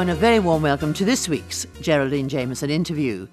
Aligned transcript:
And 0.00 0.08
a 0.08 0.14
very 0.14 0.38
warm 0.38 0.62
welcome 0.62 0.94
to 0.94 1.04
this 1.04 1.28
week's 1.28 1.66
Geraldine 1.82 2.30
Jamieson 2.30 2.70
interview. 2.70 3.28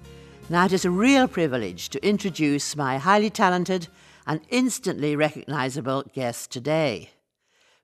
Now, 0.50 0.66
it 0.66 0.74
is 0.74 0.84
a 0.84 0.90
real 0.90 1.26
privilege 1.26 1.88
to 1.88 2.06
introduce 2.06 2.76
my 2.76 2.98
highly 2.98 3.30
talented 3.30 3.88
and 4.26 4.42
instantly 4.50 5.16
recognisable 5.16 6.04
guest 6.12 6.50
today. 6.50 7.08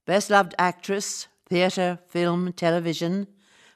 Best 0.04 0.28
loved 0.28 0.54
actress, 0.58 1.28
theatre, 1.48 1.98
film, 2.08 2.52
television, 2.52 3.26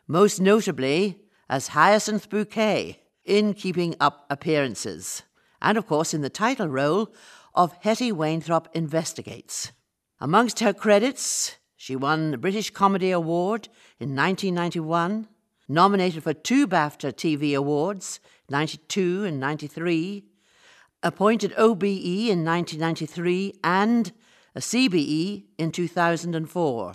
most 0.06 0.42
notably 0.42 1.18
as 1.48 1.68
Hyacinth 1.68 2.28
Bouquet 2.28 3.00
in 3.24 3.54
Keeping 3.54 3.94
Up 3.98 4.26
Appearances, 4.28 5.22
and 5.62 5.78
of 5.78 5.86
course 5.86 6.12
in 6.12 6.20
the 6.20 6.28
title 6.28 6.68
role 6.68 7.14
of 7.54 7.72
Hetty 7.80 8.12
Wainthropp 8.12 8.66
Investigates. 8.74 9.72
Amongst 10.20 10.60
her 10.60 10.74
credits, 10.74 11.56
she 11.78 11.94
won 11.94 12.32
the 12.32 12.36
British 12.36 12.70
Comedy 12.70 13.12
Award 13.12 13.68
in 14.00 14.16
1991, 14.16 15.28
nominated 15.68 16.24
for 16.24 16.34
two 16.34 16.66
BAFTA 16.66 17.12
TV 17.12 17.56
Awards, 17.56 18.18
92 18.50 19.24
and 19.24 19.38
93, 19.38 20.24
appointed 21.04 21.54
OBE 21.56 21.84
in 21.84 22.44
1993, 22.44 23.60
and 23.62 24.10
a 24.56 24.58
CBE 24.58 25.44
in 25.56 25.70
2004. 25.70 26.94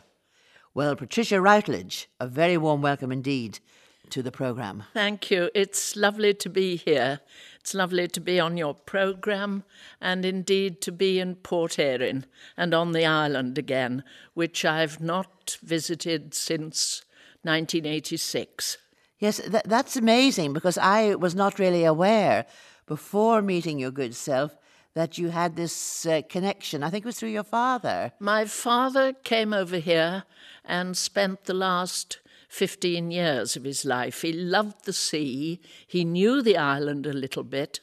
Well, 0.74 0.96
Patricia 0.98 1.40
Routledge, 1.40 2.10
a 2.20 2.27
very 2.27 2.58
warm 2.58 2.82
welcome 2.82 3.13
indeed 3.13 3.60
to 4.09 4.21
the 4.21 4.32
programme. 4.32 4.84
Thank 4.93 5.32
you. 5.32 5.49
It's 5.54 5.96
lovely 5.96 6.34
to 6.35 6.49
be 6.49 6.76
here. 6.76 7.21
It's 7.59 7.73
lovely 7.73 8.07
to 8.10 8.20
be 8.20 8.40
on 8.40 8.57
your 8.57 8.73
programme 8.73 9.63
and 10.01 10.26
indeed 10.26 10.82
to 10.82 10.91
be 10.91 11.20
in 11.20 11.35
Port 11.35 11.79
Erin 11.79 12.26
and 12.57 12.73
on 12.73 12.91
the 12.91 13.05
island 13.05 13.57
again, 13.57 14.04
which 14.34 14.65
I've 14.65 14.99
not 14.99 15.57
visited 15.63 16.34
since 16.34 17.04
1986. 17.43 18.77
Yes, 19.20 19.37
th- 19.40 19.63
that's 19.65 19.95
amazing 19.95 20.54
because 20.54 20.77
I 20.77 21.15
was 21.15 21.35
not 21.35 21.60
really 21.60 21.85
aware 21.85 22.45
before 22.85 23.41
meeting 23.41 23.79
your 23.79 23.91
good 23.91 24.15
self 24.15 24.57
that 24.93 25.17
you 25.17 25.29
had 25.29 25.55
this 25.55 26.05
uh, 26.05 26.21
connection. 26.29 26.84
I 26.84 26.90
think 26.90 27.04
it 27.04 27.07
was 27.07 27.17
through 27.17 27.29
your 27.29 27.43
father. 27.43 28.12
My 28.20 28.45
father 28.45 29.13
came 29.13 29.54
over 29.54 29.77
here 29.77 30.23
and 30.63 30.95
spent 30.95 31.45
the 31.45 31.54
last 31.54 32.20
15 32.54 33.09
years 33.09 33.55
of 33.55 33.63
his 33.63 33.84
life. 33.84 34.21
He 34.21 34.32
loved 34.32 34.85
the 34.85 34.93
sea, 34.93 35.59
he 35.87 36.05
knew 36.05 36.40
the 36.40 36.55
island 36.55 37.07
a 37.07 37.12
little 37.12 37.43
bit, 37.43 37.79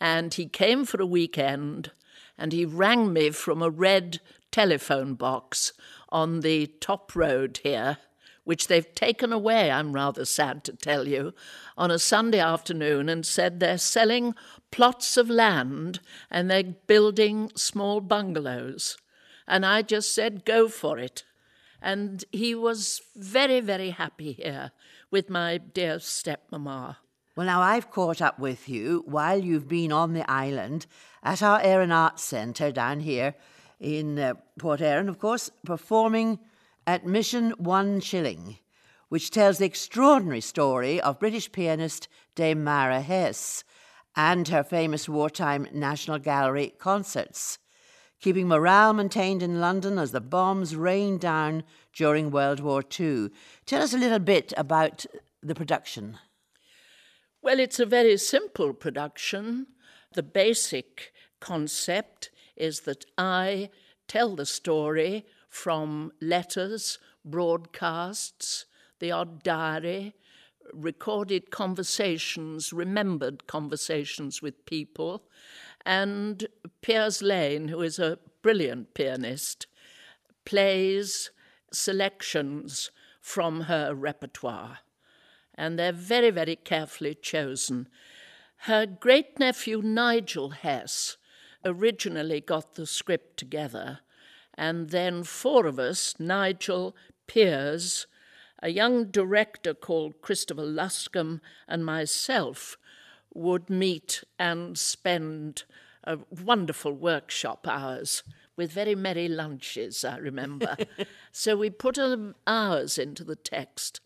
and 0.00 0.34
he 0.34 0.46
came 0.46 0.84
for 0.84 1.00
a 1.00 1.06
weekend 1.06 1.92
and 2.36 2.52
he 2.52 2.64
rang 2.64 3.12
me 3.12 3.30
from 3.30 3.62
a 3.62 3.70
red 3.70 4.20
telephone 4.50 5.14
box 5.14 5.72
on 6.08 6.40
the 6.40 6.66
top 6.80 7.14
road 7.14 7.60
here, 7.62 7.98
which 8.42 8.66
they've 8.66 8.92
taken 8.96 9.32
away, 9.32 9.70
I'm 9.70 9.92
rather 9.92 10.24
sad 10.24 10.64
to 10.64 10.72
tell 10.72 11.06
you, 11.06 11.32
on 11.78 11.92
a 11.92 11.98
Sunday 12.00 12.40
afternoon 12.40 13.08
and 13.08 13.24
said 13.24 13.60
they're 13.60 13.78
selling 13.78 14.34
plots 14.72 15.16
of 15.16 15.30
land 15.30 16.00
and 16.28 16.50
they're 16.50 16.64
building 16.64 17.52
small 17.54 18.00
bungalows. 18.00 18.96
And 19.46 19.64
I 19.64 19.82
just 19.82 20.12
said, 20.12 20.44
go 20.44 20.68
for 20.68 20.98
it. 20.98 21.22
And 21.82 22.24
he 22.30 22.54
was 22.54 23.02
very, 23.16 23.60
very 23.60 23.90
happy 23.90 24.32
here 24.32 24.70
with 25.10 25.28
my 25.28 25.58
dear 25.58 25.96
stepmama. 25.96 26.96
Well, 27.34 27.46
now 27.46 27.60
I've 27.60 27.90
caught 27.90 28.22
up 28.22 28.38
with 28.38 28.68
you 28.68 29.02
while 29.06 29.38
you've 29.38 29.68
been 29.68 29.90
on 29.90 30.12
the 30.12 30.30
island 30.30 30.86
at 31.22 31.42
our 31.42 31.60
Erin 31.60 31.90
Arts 31.90 32.22
Centre 32.22 32.70
down 32.70 33.00
here 33.00 33.34
in 33.80 34.18
uh, 34.18 34.34
Port 34.58 34.80
Erin, 34.80 35.08
of 35.08 35.18
course, 35.18 35.50
performing 35.64 36.38
Admission 36.86 37.50
One 37.58 38.00
Shilling, 38.00 38.58
which 39.08 39.30
tells 39.30 39.58
the 39.58 39.64
extraordinary 39.64 40.40
story 40.40 41.00
of 41.00 41.18
British 41.18 41.50
pianist 41.50 42.06
Dame 42.34 42.62
Myra 42.62 43.00
Hess 43.00 43.64
and 44.14 44.46
her 44.48 44.62
famous 44.62 45.08
wartime 45.08 45.66
National 45.72 46.18
Gallery 46.18 46.74
concerts 46.78 47.58
keeping 48.22 48.46
morale 48.46 48.92
maintained 48.94 49.42
in 49.42 49.60
London 49.60 49.98
as 49.98 50.12
the 50.12 50.20
bombs 50.20 50.74
rained 50.76 51.20
down 51.20 51.64
during 51.92 52.30
World 52.30 52.60
War 52.60 52.82
II. 52.98 53.28
Tell 53.66 53.82
us 53.82 53.92
a 53.92 53.98
little 53.98 54.20
bit 54.20 54.54
about 54.56 55.04
the 55.42 55.54
production. 55.54 56.18
Well, 57.42 57.58
it's 57.58 57.80
a 57.80 57.86
very 57.86 58.16
simple 58.16 58.72
production. 58.72 59.66
The 60.14 60.22
basic 60.22 61.12
concept 61.40 62.30
is 62.56 62.80
that 62.82 63.04
I 63.18 63.70
tell 64.06 64.36
the 64.36 64.46
story 64.46 65.26
from 65.48 66.12
letters, 66.20 67.00
broadcasts, 67.24 68.66
the 69.00 69.10
odd 69.10 69.42
diary, 69.42 70.14
recorded 70.72 71.50
conversations, 71.50 72.72
remembered 72.72 73.48
conversations 73.48 74.40
with 74.40 74.64
people, 74.64 75.24
and 75.84 76.46
Piers 76.80 77.22
Lane, 77.22 77.68
who 77.68 77.82
is 77.82 77.98
a 77.98 78.18
brilliant 78.42 78.94
pianist, 78.94 79.66
plays 80.44 81.30
selections 81.72 82.90
from 83.20 83.62
her 83.62 83.94
repertoire. 83.94 84.78
And 85.54 85.78
they're 85.78 85.92
very, 85.92 86.30
very 86.30 86.56
carefully 86.56 87.14
chosen. 87.14 87.88
Her 88.62 88.86
great 88.86 89.38
nephew 89.38 89.82
Nigel 89.82 90.50
Hess 90.50 91.16
originally 91.64 92.40
got 92.40 92.74
the 92.74 92.86
script 92.86 93.36
together, 93.36 94.00
and 94.54 94.90
then 94.90 95.24
four 95.24 95.66
of 95.66 95.78
us 95.78 96.14
Nigel, 96.18 96.96
Piers, 97.26 98.06
a 98.62 98.68
young 98.68 99.06
director 99.06 99.74
called 99.74 100.22
Christopher 100.22 100.64
Luscombe, 100.64 101.40
and 101.68 101.84
myself 101.84 102.76
would 103.34 103.70
meet 103.70 104.24
and 104.38 104.78
spend 104.78 105.64
a 106.04 106.18
wonderful 106.30 106.92
workshop 106.92 107.66
hours 107.68 108.22
with 108.56 108.72
very 108.72 108.94
merry 108.94 109.28
lunches, 109.28 110.04
I 110.04 110.18
remember. 110.18 110.76
so 111.32 111.56
we 111.56 111.70
put 111.70 111.98
hours 112.46 112.98
into 112.98 113.24
the 113.24 113.36
text, 113.36 114.00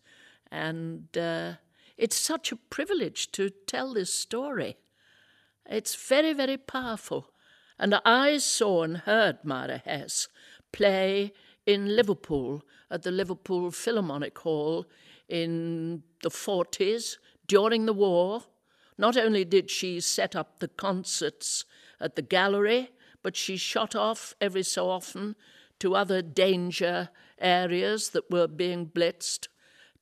and 0.51 1.15
uh, 1.17 1.53
it's 1.97 2.17
such 2.17 2.51
a 2.51 2.55
privilege 2.55 3.31
to 3.33 3.49
tell 3.49 3.93
this 3.93 4.13
story. 4.13 4.77
It's 5.65 5.95
very, 5.95 6.33
very 6.33 6.57
powerful. 6.57 7.31
And 7.79 7.95
I 8.05 8.37
saw 8.37 8.83
and 8.83 8.97
heard 8.97 9.43
Myra 9.43 9.81
Hess 9.85 10.27
play 10.71 11.33
in 11.65 11.95
Liverpool 11.95 12.63
at 12.89 13.03
the 13.03 13.11
Liverpool 13.11 13.71
Philharmonic 13.71 14.37
Hall 14.39 14.85
in 15.27 16.03
the 16.23 16.29
40s 16.29 17.17
during 17.47 17.85
the 17.85 17.93
war. 17.93 18.43
Not 18.97 19.17
only 19.17 19.45
did 19.45 19.69
she 19.69 19.99
set 19.99 20.35
up 20.35 20.59
the 20.59 20.67
concerts 20.67 21.65
at 21.99 22.15
the 22.15 22.21
gallery, 22.21 22.91
but 23.21 23.35
she 23.35 23.57
shot 23.57 23.95
off 23.95 24.33
every 24.39 24.63
so 24.63 24.89
often 24.89 25.35
to 25.79 25.95
other 25.95 26.21
danger 26.21 27.09
areas 27.39 28.09
that 28.09 28.31
were 28.31 28.47
being 28.47 28.87
blitzed. 28.87 29.47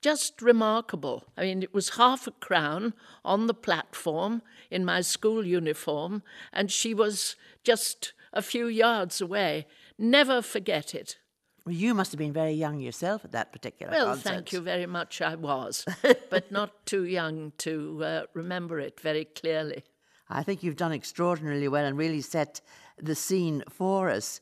Just 0.02 0.42
remarkable. 0.42 1.26
I 1.36 1.44
mean, 1.44 1.64
it 1.64 1.74
was 1.74 1.98
half 1.98 2.28
a 2.28 2.32
crown 2.32 2.94
on 3.24 3.48
the 3.48 3.54
platform 3.54 4.42
in 4.70 4.86
my 4.86 5.02
school 5.02 5.46
uniform, 5.46 6.22
and 6.54 6.72
she 6.72 6.94
was 6.94 7.36
just 7.64 8.14
a 8.32 8.42
few 8.42 8.68
yards 8.68 9.20
away. 9.20 9.66
Never 9.98 10.42
forget 10.42 10.94
it. 10.94 11.18
Well, 11.66 11.74
you 11.74 11.96
must 11.96 12.12
have 12.12 12.20
been 12.20 12.34
very 12.34 12.52
young 12.52 12.79
yourself 12.79 13.26
at 13.26 13.32
that 13.32 13.52
particular 13.52 13.91
well, 13.91 14.06
concert. 14.08 14.29
thank 14.29 14.53
you 14.53 14.62
very 14.62 14.85
much. 14.85 15.20
I 15.22 15.34
was, 15.34 15.84
but 16.29 16.52
not 16.52 16.85
too 16.85 17.06
young 17.06 17.53
to 17.59 18.03
uh, 18.03 18.23
remember 18.34 18.79
it 18.79 19.00
very 19.00 19.26
clearly. 19.26 19.84
I 20.29 20.44
think 20.44 20.62
you've 20.62 20.76
done 20.76 20.91
extraordinarily 20.91 21.67
well 21.67 21.85
and 21.85 21.97
really 21.97 22.22
set 22.22 22.62
the 22.97 23.16
scene 23.16 23.64
for 23.70 24.09
us. 24.09 24.41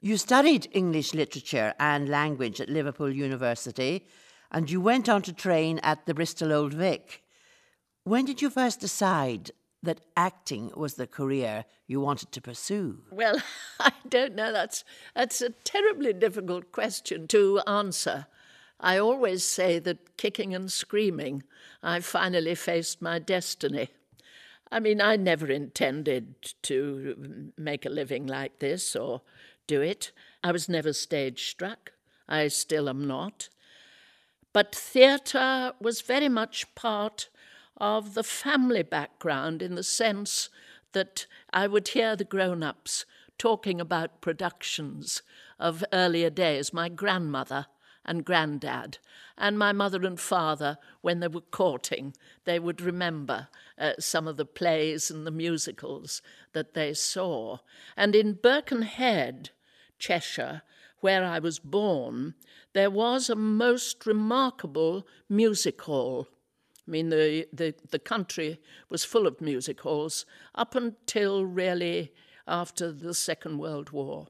You 0.00 0.16
studied 0.16 0.68
English 0.72 1.12
literature 1.12 1.74
and 1.78 2.08
language 2.08 2.60
at 2.60 2.70
Liverpool 2.70 3.10
University, 3.10 4.06
and 4.50 4.70
you 4.70 4.80
went 4.80 5.08
on 5.08 5.20
to 5.22 5.32
train 5.34 5.80
at 5.82 6.06
the 6.06 6.14
Bristol 6.14 6.52
Old 6.52 6.72
Vic. 6.72 7.22
When 8.04 8.24
did 8.24 8.40
you 8.40 8.48
first 8.48 8.80
decide 8.80 9.50
that 9.84 10.00
acting 10.16 10.70
was 10.76 10.94
the 10.94 11.06
career 11.06 11.64
you 11.86 12.00
wanted 12.00 12.32
to 12.32 12.40
pursue? 12.40 12.98
Well, 13.10 13.40
I 13.80 13.92
don't 14.08 14.34
know. 14.34 14.52
That's, 14.52 14.84
that's 15.14 15.40
a 15.40 15.50
terribly 15.50 16.12
difficult 16.12 16.72
question 16.72 17.26
to 17.28 17.60
answer. 17.66 18.26
I 18.80 18.98
always 18.98 19.44
say 19.44 19.78
that 19.78 20.16
kicking 20.16 20.54
and 20.54 20.70
screaming, 20.70 21.42
I 21.82 22.00
finally 22.00 22.54
faced 22.54 23.00
my 23.00 23.18
destiny. 23.18 23.88
I 24.70 24.80
mean, 24.80 25.00
I 25.00 25.16
never 25.16 25.46
intended 25.46 26.34
to 26.62 27.52
make 27.56 27.86
a 27.86 27.90
living 27.90 28.26
like 28.26 28.58
this 28.58 28.96
or 28.96 29.22
do 29.66 29.80
it. 29.80 30.12
I 30.42 30.52
was 30.52 30.68
never 30.68 30.92
stage 30.92 31.48
struck. 31.48 31.92
I 32.28 32.48
still 32.48 32.88
am 32.88 33.06
not. 33.06 33.48
But 34.52 34.74
theatre 34.74 35.72
was 35.80 36.00
very 36.00 36.28
much 36.28 36.74
part 36.74 37.28
of 37.76 38.14
the 38.14 38.22
family 38.22 38.82
background 38.82 39.62
in 39.62 39.74
the 39.74 39.82
sense 39.82 40.48
that 40.92 41.26
I 41.52 41.66
would 41.66 41.88
hear 41.88 42.16
the 42.16 42.24
grown 42.24 42.62
ups 42.62 43.04
talking 43.38 43.80
about 43.80 44.20
productions 44.20 45.22
of 45.58 45.84
earlier 45.92 46.30
days. 46.30 46.72
My 46.72 46.88
grandmother, 46.88 47.66
and 48.04 48.24
granddad, 48.24 48.98
And 49.36 49.58
my 49.58 49.72
mother 49.72 50.04
and 50.04 50.20
father, 50.20 50.78
when 51.00 51.20
they 51.20 51.28
were 51.28 51.40
courting, 51.40 52.14
they 52.44 52.58
would 52.58 52.80
remember 52.80 53.48
uh, 53.78 53.92
some 53.98 54.28
of 54.28 54.36
the 54.36 54.44
plays 54.44 55.10
and 55.10 55.26
the 55.26 55.30
musicals 55.30 56.22
that 56.52 56.74
they 56.74 56.94
saw. 56.94 57.58
And 57.96 58.14
in 58.14 58.34
Birkenhead, 58.34 59.50
Cheshire, 59.98 60.62
where 61.00 61.24
I 61.24 61.38
was 61.38 61.58
born, 61.58 62.34
there 62.74 62.90
was 62.90 63.28
a 63.28 63.34
most 63.34 64.06
remarkable 64.06 65.06
music 65.28 65.82
hall. 65.82 66.28
I 66.86 66.90
mean, 66.90 67.08
the, 67.08 67.46
the, 67.52 67.74
the 67.90 67.98
country 67.98 68.60
was 68.90 69.04
full 69.04 69.26
of 69.26 69.40
music 69.40 69.80
halls 69.80 70.26
up 70.54 70.74
until 70.74 71.46
really 71.46 72.12
after 72.46 72.92
the 72.92 73.14
Second 73.14 73.58
World 73.58 73.90
War. 73.90 74.28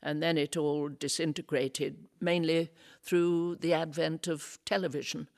And 0.00 0.22
then 0.22 0.38
it 0.38 0.56
all 0.56 0.88
disintegrated, 0.88 2.06
mainly 2.20 2.70
through 3.02 3.56
the 3.56 3.72
advent 3.72 4.28
of 4.28 4.58
television. 4.64 5.28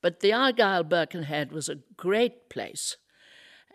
But 0.00 0.20
the 0.20 0.32
Argyle 0.32 0.82
Birkenhead 0.82 1.52
was 1.52 1.68
a 1.68 1.78
great 1.96 2.48
place. 2.48 2.96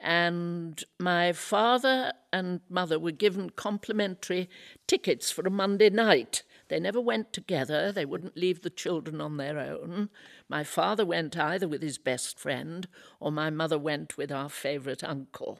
And 0.01 0.83
my 0.99 1.31
father 1.31 2.11
and 2.33 2.59
mother 2.69 2.99
were 2.99 3.11
given 3.11 3.51
complimentary 3.51 4.49
tickets 4.85 5.31
for 5.31 5.47
a 5.47 5.49
Monday 5.49 5.89
night. 5.89 6.43
They 6.69 6.79
never 6.79 7.01
went 7.01 7.33
together, 7.33 7.91
they 7.91 8.05
wouldn't 8.05 8.37
leave 8.37 8.61
the 8.61 8.69
children 8.69 9.21
on 9.21 9.37
their 9.37 9.59
own. 9.59 10.09
My 10.49 10.63
father 10.63 11.05
went 11.05 11.37
either 11.37 11.67
with 11.67 11.81
his 11.81 11.97
best 11.97 12.39
friend 12.39 12.87
or 13.19 13.31
my 13.31 13.49
mother 13.49 13.77
went 13.77 14.17
with 14.17 14.31
our 14.31 14.49
favourite 14.49 15.03
uncle. 15.03 15.59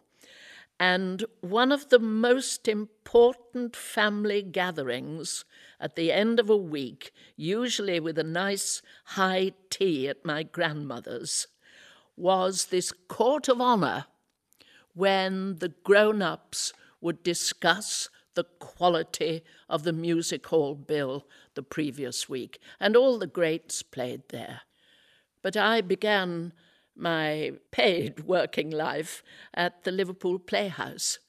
And 0.79 1.23
one 1.41 1.71
of 1.71 1.89
the 1.89 1.99
most 1.99 2.67
important 2.67 3.75
family 3.75 4.41
gatherings 4.41 5.45
at 5.79 5.95
the 5.95 6.11
end 6.11 6.39
of 6.39 6.49
a 6.49 6.57
week, 6.57 7.11
usually 7.35 7.99
with 7.99 8.17
a 8.17 8.23
nice 8.23 8.81
high 9.05 9.51
tea 9.69 10.07
at 10.07 10.25
my 10.25 10.43
grandmother's, 10.43 11.47
was 12.15 12.65
this 12.65 12.91
court 13.07 13.47
of 13.47 13.61
honour 13.61 14.05
when 14.93 15.57
the 15.57 15.69
grown 15.69 16.21
ups 16.21 16.73
would 17.01 17.23
discuss 17.23 18.09
the 18.35 18.45
quality 18.59 19.43
of 19.69 19.83
the 19.83 19.93
music 19.93 20.47
hall 20.47 20.75
bill 20.75 21.25
the 21.55 21.63
previous 21.63 22.27
week, 22.27 22.59
and 22.79 22.95
all 22.95 23.19
the 23.19 23.27
greats 23.27 23.83
played 23.83 24.23
there. 24.29 24.61
But 25.41 25.57
I 25.57 25.81
began 25.81 26.53
my 26.95 27.51
paid 27.71 28.21
working 28.21 28.69
life 28.69 29.23
at 29.53 29.83
the 29.83 29.91
Liverpool 29.91 30.39
Playhouse. 30.39 31.19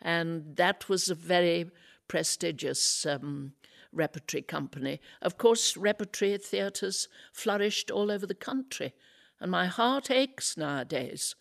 And 0.00 0.56
that 0.56 0.88
was 0.88 1.08
a 1.08 1.14
very 1.14 1.70
prestigious 2.06 3.04
um, 3.04 3.52
repertory 3.92 4.42
company. 4.42 5.00
Of 5.20 5.38
course, 5.38 5.76
repertory 5.76 6.36
theatres 6.38 7.08
flourished 7.32 7.90
all 7.90 8.10
over 8.10 8.26
the 8.26 8.34
country. 8.34 8.94
And 9.40 9.50
my 9.50 9.66
heart 9.66 10.10
aches 10.10 10.56
nowadays 10.56 11.34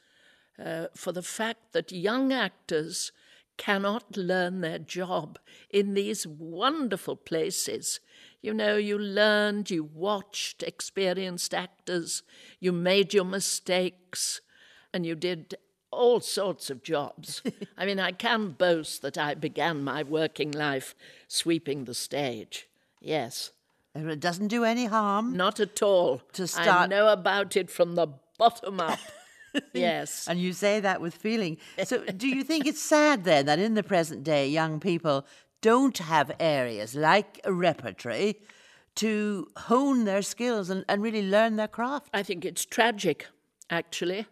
uh, 0.63 0.87
for 0.95 1.11
the 1.11 1.21
fact 1.21 1.73
that 1.73 1.91
young 1.91 2.33
actors 2.33 3.11
cannot 3.57 4.15
learn 4.15 4.62
their 4.62 4.80
job 4.80 5.39
in 5.69 5.94
these 5.94 6.25
wonderful 6.25 7.15
places 7.15 8.00
you 8.42 8.54
know, 8.54 8.77
you 8.77 8.98
learned, 8.98 9.69
you 9.71 9.83
watched 9.83 10.63
experienced 10.63 11.54
actors, 11.54 12.24
you 12.59 12.71
made 12.71 13.13
your 13.13 13.25
mistakes, 13.25 14.42
and 14.94 15.06
you 15.06 15.15
did 15.15 15.56
all 15.92 16.19
sorts 16.19 16.69
of 16.69 16.83
jobs. 16.83 17.42
I 17.77 17.86
mean, 17.86 18.00
I 18.00 18.12
can 18.12 18.51
boast 18.51 19.01
that 19.01 19.18
I 19.18 19.33
began 19.33 19.83
my 19.83 20.04
working 20.04 20.51
life 20.51 20.95
sweeping 21.27 21.86
the 21.86 21.94
stage. 21.94 22.68
Yes. 23.01 23.51
It 23.95 24.19
doesn't 24.19 24.50
do 24.50 24.63
any 24.63 24.86
harm. 24.86 25.36
Not 25.36 25.59
at 25.59 25.81
all. 25.81 26.21
To 26.33 26.48
start. 26.48 26.68
I 26.68 26.86
know 26.86 27.07
about 27.07 27.57
it 27.57 27.71
from 27.71 27.95
the 27.95 28.07
bottom 28.38 28.80
up. 28.80 29.00
yes. 29.74 30.27
And 30.27 30.39
you 30.39 30.54
say 30.54 30.80
that 30.80 31.01
with 31.01 31.15
feeling. 31.15 31.57
So, 31.83 32.04
do 32.18 32.27
you 32.27 32.44
think 32.44 32.65
it's 32.65 32.81
sad 32.81 33.24
then 33.24 33.45
that 33.45 33.59
in 33.59 33.74
the 33.74 33.83
present 33.83 34.24
day, 34.24 34.48
young 34.48 34.80
people 34.80 35.25
don't 35.62 35.98
have 35.98 36.31
areas 36.39 36.95
like 36.95 37.39
a 37.44 37.51
repertory 37.51 38.39
to 38.95 39.48
hone 39.57 40.06
their 40.06 40.21
skills 40.21 40.69
and, 40.69 40.83
and 40.89 41.04
really 41.04 41.27
learn 41.27 41.56
their 41.56 41.68
craft. 41.68 42.09
I 42.13 42.24
think 42.24 42.44
it's 42.44 42.65
tragic, 42.65 43.27
actually. 43.69 44.25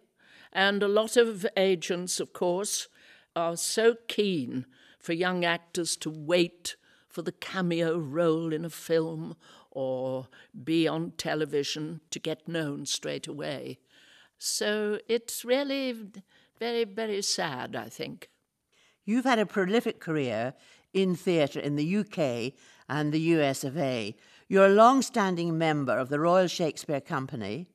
And 0.52 0.82
a 0.82 0.88
lot 0.88 1.16
of 1.16 1.46
agents, 1.56 2.18
of 2.18 2.32
course, 2.32 2.88
are 3.36 3.56
so 3.56 3.94
keen 4.08 4.66
for 4.98 5.12
young 5.12 5.44
actors 5.44 5.96
to 5.98 6.10
wait 6.10 6.76
for 7.08 7.22
the 7.22 7.32
cameo 7.32 7.96
role 7.96 8.52
in 8.52 8.64
a 8.64 8.70
film 8.70 9.36
or 9.70 10.28
be 10.64 10.88
on 10.88 11.12
television 11.12 12.00
to 12.10 12.18
get 12.18 12.48
known 12.48 12.86
straight 12.86 13.28
away. 13.28 13.78
So 14.38 14.98
it's 15.08 15.44
really 15.44 15.94
very, 16.58 16.84
very 16.84 17.22
sad, 17.22 17.76
I 17.76 17.88
think. 17.88 18.28
You've 19.04 19.24
had 19.24 19.38
a 19.38 19.46
prolific 19.46 20.00
career 20.00 20.54
in 20.92 21.14
theatre 21.14 21.60
in 21.60 21.76
the 21.76 21.96
UK 21.98 22.52
and 22.88 23.12
the 23.12 23.20
US 23.20 23.64
of 23.64 23.76
A. 23.76 24.16
You're 24.48 24.66
a 24.66 24.70
long 24.70 25.02
standing 25.02 25.58
member 25.58 25.98
of 25.98 26.08
the 26.08 26.20
Royal 26.20 26.46
Shakespeare 26.46 27.00
Company, 27.00 27.68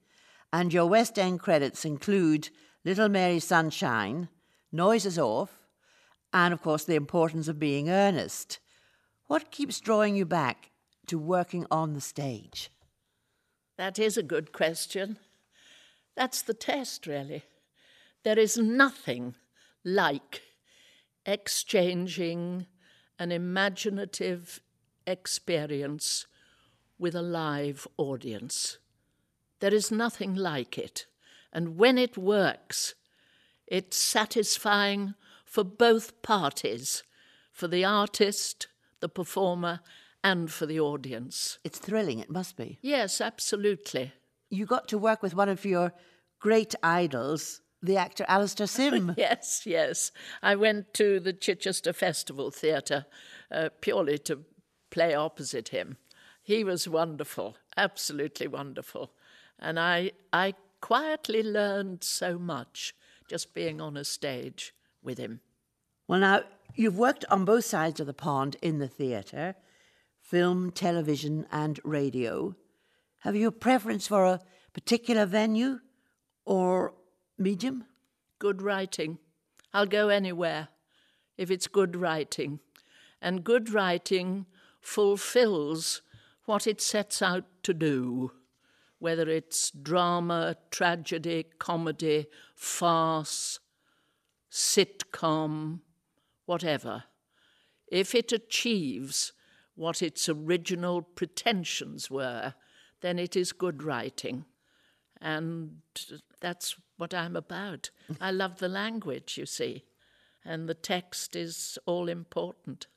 and 0.53 0.73
your 0.73 0.87
West 0.87 1.17
End 1.17 1.39
credits 1.39 1.85
include 1.85 2.49
Little 2.83 3.09
Mary 3.09 3.39
Sunshine, 3.39 4.29
Noises 4.71 5.19
Off, 5.19 5.59
and 6.33 6.53
of 6.53 6.61
course 6.61 6.83
the 6.83 6.95
importance 6.95 7.47
of 7.47 7.59
being 7.59 7.89
earnest. 7.89 8.59
What 9.27 9.51
keeps 9.51 9.79
drawing 9.79 10.15
you 10.15 10.25
back 10.25 10.71
to 11.07 11.17
working 11.17 11.65
on 11.69 11.93
the 11.93 12.01
stage? 12.01 12.71
That 13.77 13.99
is 13.99 14.17
a 14.17 14.23
good 14.23 14.51
question. 14.51 15.17
That's 16.15 16.41
the 16.41 16.53
test, 16.53 17.07
really. 17.07 17.43
There 18.23 18.39
is 18.39 18.57
nothing 18.57 19.35
like 19.83 20.41
exchanging 21.25 22.67
an 23.17 23.31
imaginative 23.31 24.61
experience 25.05 26.27
with 26.97 27.15
a 27.15 27.21
live 27.21 27.87
audience. 27.97 28.77
There 29.59 29.73
is 29.73 29.91
nothing 29.91 30.35
like 30.35 30.77
it, 30.77 31.05
and 31.53 31.77
when 31.77 31.97
it 31.97 32.17
works, 32.17 32.95
it's 33.67 33.97
satisfying 33.97 35.15
for 35.45 35.63
both 35.63 36.21
parties 36.21 37.03
for 37.51 37.67
the 37.67 37.85
artist, 37.85 38.67
the 39.01 39.09
performer, 39.09 39.81
and 40.23 40.51
for 40.51 40.65
the 40.65 40.79
audience. 40.79 41.59
It's 41.63 41.79
thrilling, 41.79 42.19
it 42.19 42.29
must 42.29 42.57
be. 42.57 42.79
Yes, 42.81 43.21
absolutely. 43.21 44.13
You 44.51 44.65
got 44.65 44.87
to 44.89 44.97
work 44.97 45.23
with 45.23 45.33
one 45.33 45.49
of 45.49 45.65
your 45.65 45.93
great 46.39 46.75
idols, 46.83 47.61
the 47.81 47.97
actor 47.97 48.25
Alastair 48.27 48.67
Sim. 48.67 49.15
yes, 49.17 49.63
yes. 49.65 50.11
I 50.43 50.55
went 50.55 50.93
to 50.95 51.19
the 51.19 51.33
Chichester 51.33 51.93
Festival 51.93 52.51
Theatre 52.51 53.05
uh, 53.49 53.69
purely 53.79 54.17
to 54.19 54.41
play 54.89 55.15
opposite 55.15 55.69
him. 55.69 55.97
He 56.43 56.63
was 56.63 56.87
wonderful, 56.87 57.55
absolutely 57.77 58.47
wonderful. 58.47 59.13
And 59.57 59.79
I, 59.79 60.11
I 60.33 60.55
quietly 60.81 61.41
learned 61.41 62.03
so 62.03 62.37
much 62.37 62.93
just 63.29 63.53
being 63.53 63.79
on 63.79 63.95
a 63.95 64.03
stage 64.03 64.73
with 65.01 65.17
him. 65.17 65.39
Well, 66.07 66.19
now, 66.19 66.41
you've 66.75 66.97
worked 66.97 67.23
on 67.31 67.45
both 67.45 67.63
sides 67.63 68.01
of 68.01 68.07
the 68.07 68.13
pond 68.13 68.57
in 68.61 68.79
the 68.79 68.87
theatre 68.89 69.55
film, 70.19 70.71
television, 70.71 71.45
and 71.51 71.79
radio. 71.83 72.55
Have 73.21 73.35
you 73.35 73.49
a 73.49 73.51
preference 73.51 74.07
for 74.07 74.25
a 74.25 74.41
particular 74.73 75.27
venue 75.27 75.79
or 76.43 76.95
medium? 77.37 77.85
Good 78.39 78.63
writing. 78.63 79.19
I'll 79.71 79.85
go 79.85 80.09
anywhere 80.09 80.69
if 81.37 81.51
it's 81.51 81.67
good 81.67 81.95
writing. 81.95 82.59
And 83.21 83.43
good 83.43 83.71
writing 83.71 84.47
fulfills 84.79 86.01
what 86.45 86.65
it 86.65 86.81
sets 86.81 87.21
out 87.21 87.45
to 87.61 87.75
do, 87.75 88.31
whether 88.97 89.29
it's 89.29 89.69
drama, 89.69 90.55
tragedy, 90.71 91.45
comedy, 91.59 92.25
farce, 92.55 93.59
sitcom, 94.51 95.81
whatever. 96.47 97.03
If 97.87 98.15
it 98.15 98.31
achieves 98.31 99.31
what 99.75 100.01
its 100.01 100.27
original 100.27 101.03
pretensions 101.03 102.09
were, 102.09 102.55
then 103.01 103.19
it 103.19 103.35
is 103.35 103.51
good 103.51 103.83
writing. 103.83 104.45
And 105.19 105.81
that's 106.39 106.75
what 106.97 107.13
I'm 107.13 107.35
about. 107.35 107.89
I 108.19 108.31
love 108.31 108.59
the 108.59 108.69
language, 108.69 109.37
you 109.37 109.45
see, 109.45 109.83
and 110.43 110.67
the 110.67 110.73
text 110.73 111.35
is 111.35 111.77
all 111.85 112.09
important. 112.09 112.87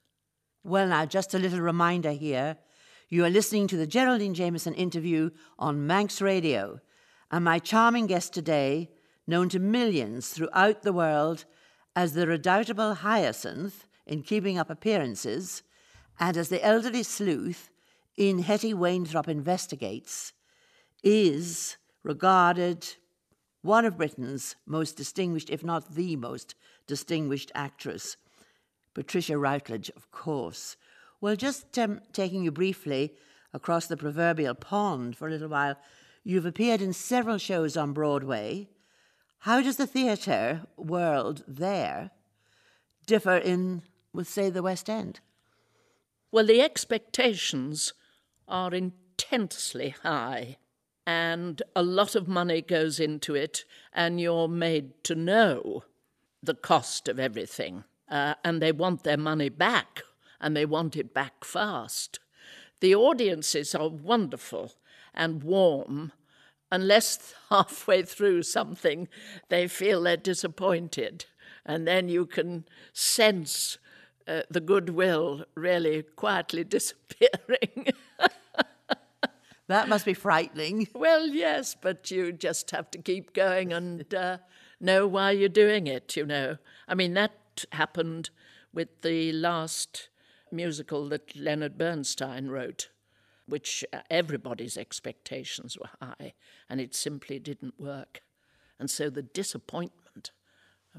Well, 0.63 0.89
now, 0.89 1.05
just 1.05 1.35
a 1.35 1.39
little 1.39 1.61
reminder 1.61 2.13
here. 2.13 2.57
You 3.11 3.25
are 3.25 3.31
listening 3.31 3.67
to 3.69 3.77
the 3.77 3.87
Geraldine 3.87 4.33
Jamieson 4.33 4.75
interview 4.75 5.31
on 5.59 5.87
Manx 5.87 6.23
Radio, 6.23 6.81
and 7.31 7.45
my 7.45 7.59
charming 7.59 8.07
guest 8.07 8.33
today, 8.33 8.91
known 9.27 9.51
to 9.51 9.59
millions 9.59 10.31
throughout 10.31 10.83
the 10.83 10.93
world 10.93 11.45
as 11.95 12.15
the 12.15 12.27
redoubtable 12.27 12.95
Hyacinth 12.95 13.87
in 14.07 14.23
Keeping 14.23 14.59
Up 14.59 14.71
Appearances, 14.71 15.63
and 16.19 16.37
as 16.37 16.49
the 16.49 16.65
elderly 16.65 17.03
sleuth 17.03 17.71
in 18.17 18.41
Hetty 18.41 18.75
Wainthropp 18.75 19.29
Investigates 19.29 20.33
is 21.03 21.77
regarded 22.03 22.87
one 23.63 23.85
of 23.85 23.97
Britain's 23.97 24.57
most 24.67 24.97
distinguished, 24.97 25.51
if 25.51 25.65
not 25.65 25.95
the 25.95 26.17
most 26.17 26.55
distinguished 26.87 27.51
actress. 27.55 28.17
Patricia 28.93 29.37
Routledge, 29.37 29.91
of 29.97 30.11
course. 30.11 30.77
Well, 31.21 31.35
just 31.35 31.79
um, 31.79 32.01
taking 32.13 32.45
you 32.45 32.53
briefly 32.53 33.15
across 33.53 33.87
the 33.87 33.97
proverbial 33.97 34.55
pond 34.55 35.17
for 35.17 35.27
a 35.27 35.31
little 35.31 35.49
while, 35.49 35.77
you've 36.23 36.47
appeared 36.47 36.83
in 36.83 36.93
several 36.93 37.39
shows 37.39 37.77
on 37.77 37.93
Broadway. 37.93 38.69
How 39.41 39.61
does 39.61 39.77
the 39.77 39.87
theatre 39.87 40.63
world 40.77 41.43
there 41.49 42.11
differ 43.07 43.37
in, 43.37 43.83
with, 44.13 44.29
say, 44.29 44.51
the 44.51 44.63
West 44.63 44.89
End? 44.89 45.21
Well, 46.31 46.47
the 46.47 46.61
expectations 46.61 47.93
are 48.49 48.75
intensely 48.75 49.91
high, 50.03 50.57
and 51.07 51.63
a 51.77 51.83
lot 51.83 52.15
of 52.15 52.29
money 52.29 52.63
goes 52.63 52.99
into 52.99 53.35
it, 53.35 53.65
and 53.93 54.21
you're 54.21 54.49
made 54.49 55.05
to 55.05 55.15
know 55.15 55.85
the 56.43 56.55
cost 56.55 57.09
of 57.09 57.19
everything. 57.19 57.85
Uh, 58.09 58.35
and 58.45 58.61
they 58.61 58.73
want 58.73 59.03
their 59.03 59.17
money 59.17 59.49
back, 59.49 60.03
and 60.41 60.57
they 60.57 60.67
want 60.67 60.97
it 60.97 61.15
back 61.15 61.45
fast. 61.45 62.19
The 62.81 62.95
audiences 62.95 63.75
are 63.75 63.89
wonderful 63.89 64.73
and 65.15 65.43
warm. 65.43 66.13
Unless 66.71 67.35
halfway 67.51 68.03
through 68.03 68.43
something 68.43 69.09
they 69.49 69.69
feel 69.69 70.03
they're 70.03 70.17
disappointed, 70.17 71.27
and 71.65 71.87
then 71.87 72.09
you 72.09 72.27
can 72.27 72.65
sense 72.93 73.79
uh, 74.27 74.43
the 74.51 74.61
goodwill 74.61 75.45
really 75.55 76.03
quietly 76.03 76.65
disappearing. 76.77 77.89
That 79.67 79.89
must 79.89 80.05
be 80.05 80.15
frightening. 80.15 80.89
Well, 80.95 81.29
yes, 81.29 81.77
but 81.81 82.11
you 82.11 82.33
just 82.33 82.71
have 82.71 82.91
to 82.93 82.99
keep 82.99 83.33
going 83.33 83.73
and 83.73 84.13
uh, 84.15 84.39
know 84.81 85.07
why 85.07 85.33
you're 85.33 85.49
doing 85.49 85.87
it, 85.87 86.17
you 86.17 86.27
know. 86.27 86.59
I 86.87 86.95
mean, 86.95 87.15
that 87.15 87.65
happened 87.73 88.31
with 88.73 89.03
the 89.03 89.33
last 89.33 90.09
musical 90.51 91.09
that 91.09 91.37
Leonard 91.37 91.79
Bernstein 91.79 92.49
wrote, 92.49 92.89
which 93.47 93.85
uh, 93.93 94.01
everybody's 94.11 94.77
expectations 94.77 95.77
were 95.79 95.91
high, 96.01 96.35
and 96.69 96.81
it 96.81 96.95
simply 96.95 97.39
didn't 97.39 97.79
work. 97.79 98.23
And 98.79 98.91
so 98.91 99.11
the 99.11 99.23
disappointment 99.23 100.04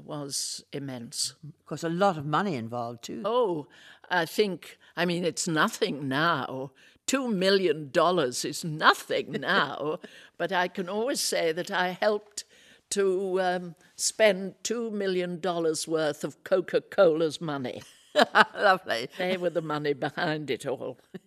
was 0.04 0.64
immense. 0.72 1.34
Of 1.44 1.66
course, 1.66 1.84
a 1.84 1.88
lot 1.88 2.18
of 2.18 2.26
money 2.26 2.54
involved 2.54 3.04
too. 3.04 3.22
Oh, 3.24 3.66
I 4.10 4.26
think, 4.26 4.78
I 4.96 5.04
mean, 5.04 5.24
it's 5.24 5.48
nothing 5.48 6.08
now. 6.08 6.72
Two 7.06 7.28
million 7.28 7.90
dollars 7.90 8.44
is 8.44 8.64
nothing 8.64 9.32
now, 9.40 9.98
but 10.38 10.52
I 10.52 10.68
can 10.68 10.88
always 10.88 11.20
say 11.20 11.52
that 11.52 11.70
I 11.70 11.90
helped 12.00 12.44
to 12.90 13.40
um, 13.40 13.74
spend 13.96 14.54
two 14.62 14.90
million 14.90 15.40
dollars 15.40 15.88
worth 15.88 16.24
of 16.24 16.42
Coca 16.44 16.80
Cola's 16.80 17.40
money. 17.40 17.82
Lovely. 18.54 19.08
They 19.18 19.36
were 19.36 19.50
the 19.50 19.62
money 19.62 19.92
behind 19.92 20.50
it 20.50 20.66
all. 20.66 20.98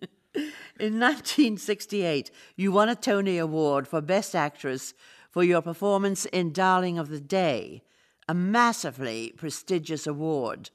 In 0.78 0.98
1968, 1.00 2.30
you 2.56 2.72
won 2.72 2.88
a 2.88 2.94
Tony 2.94 3.36
Award 3.38 3.88
for 3.88 4.00
Best 4.00 4.34
Actress 4.34 4.94
for 5.30 5.42
your 5.42 5.60
performance 5.60 6.24
in 6.26 6.52
Darling 6.52 6.98
of 6.98 7.08
the 7.08 7.20
Day, 7.20 7.82
a 8.30 8.34
massively 8.34 9.32
prestigious 9.36 10.06
award. 10.06 10.70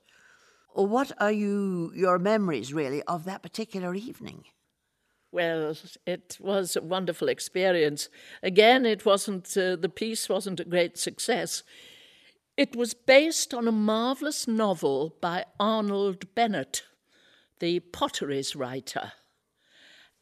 What 0.73 1.13
are 1.21 1.31
you 1.31 1.93
your 1.95 2.19
memories 2.19 2.73
really 2.73 3.01
of 3.03 3.23
that 3.23 3.41
particular 3.41 3.95
evening? 3.95 4.43
Well, 5.31 5.73
it 6.05 6.37
was 6.41 6.75
a 6.75 6.81
wonderful 6.81 7.29
experience. 7.29 8.09
Again, 8.43 8.85
it 8.85 9.05
wasn't 9.05 9.55
uh, 9.55 9.77
the 9.77 9.87
piece 9.87 10.27
wasn't 10.27 10.59
a 10.59 10.65
great 10.65 10.97
success. 10.97 11.63
It 12.57 12.75
was 12.75 12.93
based 12.93 13.53
on 13.53 13.69
a 13.69 13.79
marvelous 13.93 14.49
novel 14.49 15.15
by 15.21 15.45
Arnold 15.57 16.35
Bennett, 16.35 16.83
the 17.61 17.79
potteries 17.79 18.53
writer. 18.53 19.13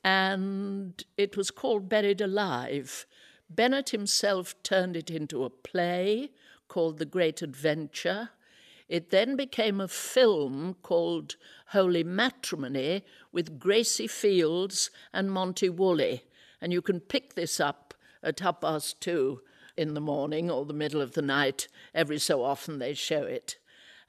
And 0.03 1.03
it 1.17 1.35
was 1.35 1.49
called 1.49 1.89
Buried 1.89 2.21
Alive. 2.21 3.07
Bennett 3.49 3.89
himself 3.89 4.53
turned 4.61 4.95
it 4.95 5.09
into 5.09 5.43
a 5.43 5.49
play 5.49 6.29
called 6.73 6.97
The 6.97 7.05
Great 7.05 7.43
Adventure. 7.43 8.31
It 8.89 9.11
then 9.11 9.35
became 9.35 9.79
a 9.79 9.87
film 9.87 10.75
called 10.81 11.35
Holy 11.67 12.03
Matrimony 12.03 13.05
with 13.31 13.59
Gracie 13.59 14.07
Fields 14.07 14.89
and 15.13 15.31
Monty 15.31 15.69
Woolley. 15.69 16.23
And 16.59 16.73
you 16.73 16.81
can 16.81 16.99
pick 16.99 17.35
this 17.35 17.59
up 17.59 17.93
at 18.23 18.39
half 18.39 18.61
past 18.61 18.99
two 18.99 19.41
in 19.77 19.93
the 19.93 20.01
morning 20.01 20.49
or 20.49 20.65
the 20.65 20.73
middle 20.73 20.99
of 20.99 21.13
the 21.13 21.21
night. 21.21 21.67
Every 21.93 22.17
so 22.17 22.43
often 22.43 22.79
they 22.79 22.95
show 22.95 23.21
it. 23.21 23.57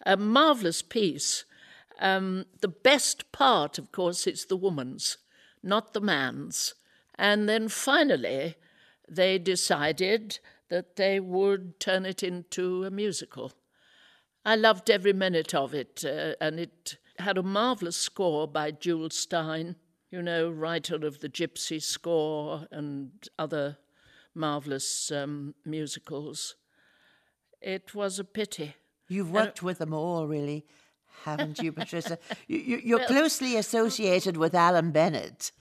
A 0.06 0.16
marvellous 0.16 0.80
piece. 0.80 1.44
Um, 2.00 2.47
the 2.62 2.68
best 2.68 3.30
part, 3.30 3.76
of 3.76 3.92
course, 3.92 4.26
is 4.26 4.47
the 4.47 4.56
woman's, 4.56 5.18
not 5.62 5.92
the 5.92 6.00
man's. 6.00 6.73
And 7.16 7.47
then 7.47 7.68
finally, 7.68 8.54
they 9.06 9.37
decided 9.38 10.38
that 10.75 10.97
they 10.97 11.21
would 11.21 11.78
turn 11.78 12.04
it 12.04 12.21
into 12.21 12.83
a 12.83 12.90
musical. 12.90 13.52
I 14.45 14.57
loved 14.57 14.90
every 14.90 15.12
minute 15.12 15.54
of 15.54 15.73
it, 15.73 16.04
uh, 16.04 16.35
and 16.40 16.59
it 16.59 16.97
had 17.21 17.38
a 17.38 17.45
marvelous 17.45 17.97
score 17.97 18.49
by 18.49 18.73
Jule 18.73 19.09
Styne, 19.11 19.76
you 20.11 20.21
know, 20.21 20.50
writer 20.50 20.97
of 20.97 21.21
the 21.21 21.28
Gypsy 21.28 21.81
score 21.81 22.66
and 22.73 23.12
other 23.38 23.78
marvelous 24.35 25.12
um, 25.12 25.54
musicals. 25.64 26.57
It 27.61 27.95
was 27.95 28.19
a 28.19 28.25
pity. 28.25 28.75
You've 29.09 29.31
worked 29.31 29.62
with 29.62 29.78
them 29.78 29.95
all, 29.95 30.26
really, 30.26 30.66
haven't 31.23 31.61
you, 31.61 31.71
Patricia? 31.81 32.19
you, 32.49 32.97
are 32.97 32.99
well, 32.99 33.07
closely 33.07 33.57
associated 33.57 34.37
with 34.37 34.57
Alan 34.57 34.90
Bennett, 34.90 35.52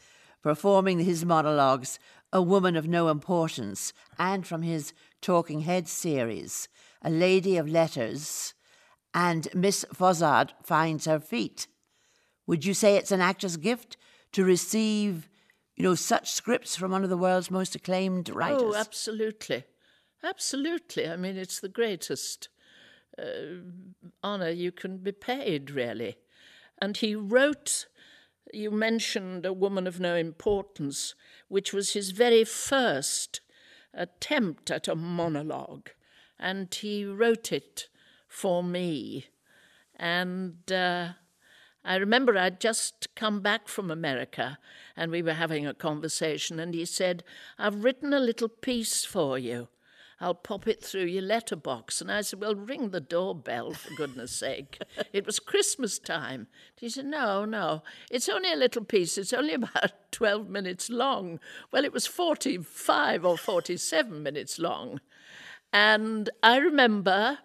performing 0.44 1.00
his 1.00 1.26
monologues 1.26 1.98
a 2.34 2.42
Woman 2.42 2.76
of 2.76 2.88
No 2.88 3.10
Importance, 3.10 3.94
and 4.18 4.46
from 4.46 4.64
his 4.64 4.92
Talking 5.22 5.62
Heads 5.62 5.92
series, 5.92 6.68
A 7.04 7.10
Lady 7.10 7.58
of 7.58 7.70
Letters, 7.70 8.56
and 9.14 9.48
Miss 9.54 9.86
Fozzard 9.94 10.52
Finds 10.64 11.06
Her 11.06 11.20
Feet. 11.20 11.68
Would 12.48 12.66
you 12.66 12.74
say 12.74 12.98
it's 12.98 13.12
an 13.12 13.22
actor's 13.22 13.56
gift 13.56 13.98
to 14.32 14.44
receive, 14.44 15.30
you 15.76 15.84
know, 15.84 15.94
such 15.94 16.32
scripts 16.32 16.76
from 16.76 16.92
one 16.92 17.04
of 17.04 17.12
the 17.12 17.18
world's 17.18 17.52
most 17.52 17.76
acclaimed 17.76 18.30
writers? 18.30 18.62
Oh, 18.64 18.76
absolutely. 18.76 19.64
Absolutely. 20.24 21.08
I 21.08 21.16
mean, 21.16 21.38
it's 21.38 21.60
the 21.60 21.70
greatest 21.70 22.50
uh, 23.18 23.62
honour 24.24 24.50
you 24.50 24.72
can 24.72 24.98
be 24.98 25.12
paid, 25.12 25.70
really. 25.70 26.18
And 26.82 26.98
he 26.98 27.14
wrote 27.14 27.86
you 28.54 28.72
mentioned 28.72 29.46
A 29.46 29.54
Woman 29.54 29.88
of 29.88 30.00
No 30.00 30.16
Importance, 30.16 31.16
which 31.48 31.74
was 31.74 31.94
his 31.94 32.12
very 32.12 32.44
first 32.44 33.42
attempt 33.94 34.72
at 34.72 34.88
a 34.88 34.96
monologue, 34.96 35.90
and 36.40 36.74
he 36.74 37.06
wrote 37.06 37.52
it 37.52 37.88
for 38.28 38.64
me. 38.64 39.28
And 39.96 40.72
uh, 40.72 41.14
I 41.86 41.96
remember 41.96 42.38
I'd 42.38 42.60
just 42.60 43.14
come 43.16 43.42
back 43.42 43.68
from 43.68 43.92
America 43.92 44.58
and 44.96 45.12
we 45.12 45.22
were 45.22 45.34
having 45.34 45.68
a 45.68 45.74
conversation, 45.74 46.60
and 46.60 46.74
he 46.74 46.86
said, 46.86 47.24
I've 47.58 47.84
written 47.84 48.14
a 48.14 48.20
little 48.20 48.50
piece 48.50 49.06
for 49.06 49.38
you. 49.38 49.68
I'll 50.24 50.34
pop 50.34 50.68
it 50.70 50.82
through 50.82 51.04
your 51.04 51.22
letterbox. 51.22 52.00
And 52.00 52.10
I 52.10 52.22
said, 52.22 52.40
Well, 52.40 52.56
ring 52.56 52.92
the 52.92 53.02
doorbell, 53.02 53.74
for 53.74 53.94
goodness 53.96 54.32
sake. 54.32 54.82
It 55.12 55.26
was 55.26 55.38
Christmas 55.38 56.00
time. 56.00 56.48
He 56.78 56.88
said, 56.88 57.06
No, 57.06 57.44
no, 57.44 57.84
it's 58.10 58.30
only 58.30 58.54
a 58.54 58.56
little 58.56 58.86
piece. 58.86 59.18
It's 59.18 59.34
only 59.34 59.54
about 59.62 59.92
12 60.14 60.50
minutes 60.50 60.90
long. 60.90 61.42
Well, 61.72 61.84
it 61.84 61.92
was 61.92 62.08
45 62.08 63.26
or 63.26 63.38
47 63.38 64.24
minutes 64.24 64.58
long. 64.58 65.02
And 65.74 66.30
I 66.42 66.56
remember 66.56 67.40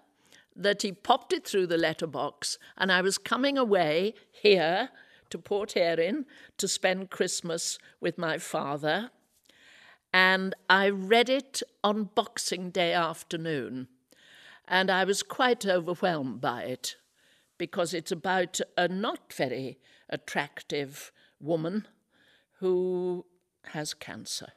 that 0.54 0.82
he 0.82 0.92
popped 0.92 1.32
it 1.32 1.44
through 1.44 1.66
the 1.66 1.78
letterbox, 1.78 2.58
and 2.76 2.92
I 2.92 3.00
was 3.00 3.18
coming 3.18 3.58
away 3.58 4.14
here 4.30 4.90
to 5.30 5.38
Port 5.38 5.76
Erin 5.76 6.26
to 6.58 6.68
spend 6.68 7.10
Christmas 7.10 7.78
with 8.00 8.18
my 8.18 8.38
father 8.38 9.10
and 10.12 10.54
I 10.68 10.88
read 10.88 11.28
it 11.28 11.62
on 11.84 12.10
Boxing 12.14 12.70
Day 12.70 12.92
afternoon, 12.92 13.88
and 14.66 14.90
I 14.90 15.04
was 15.04 15.22
quite 15.22 15.66
overwhelmed 15.66 16.40
by 16.40 16.62
it 16.64 16.96
because 17.58 17.92
it's 17.92 18.12
about 18.12 18.60
a 18.76 18.88
not 18.88 19.32
very 19.32 19.78
attractive 20.08 21.10
woman 21.40 21.86
who 22.60 23.26
has 23.72 23.94
cancer. 23.94 24.52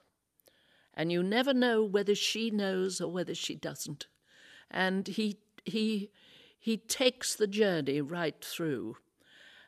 And 0.94 1.12
you 1.12 1.24
never 1.24 1.54
know 1.54 1.84
whether 1.84 2.16
she 2.16 2.52
knows 2.52 3.02
or 3.02 3.12
whether 3.12 3.34
she 3.34 3.56
doesn't. 3.56 4.08
And 4.70 5.08
he, 5.08 5.38
he, 5.66 6.12
he 6.60 6.78
takes 6.78 7.36
the 7.36 7.48
journey 7.48 8.02
right 8.02 8.44
through. 8.44 8.98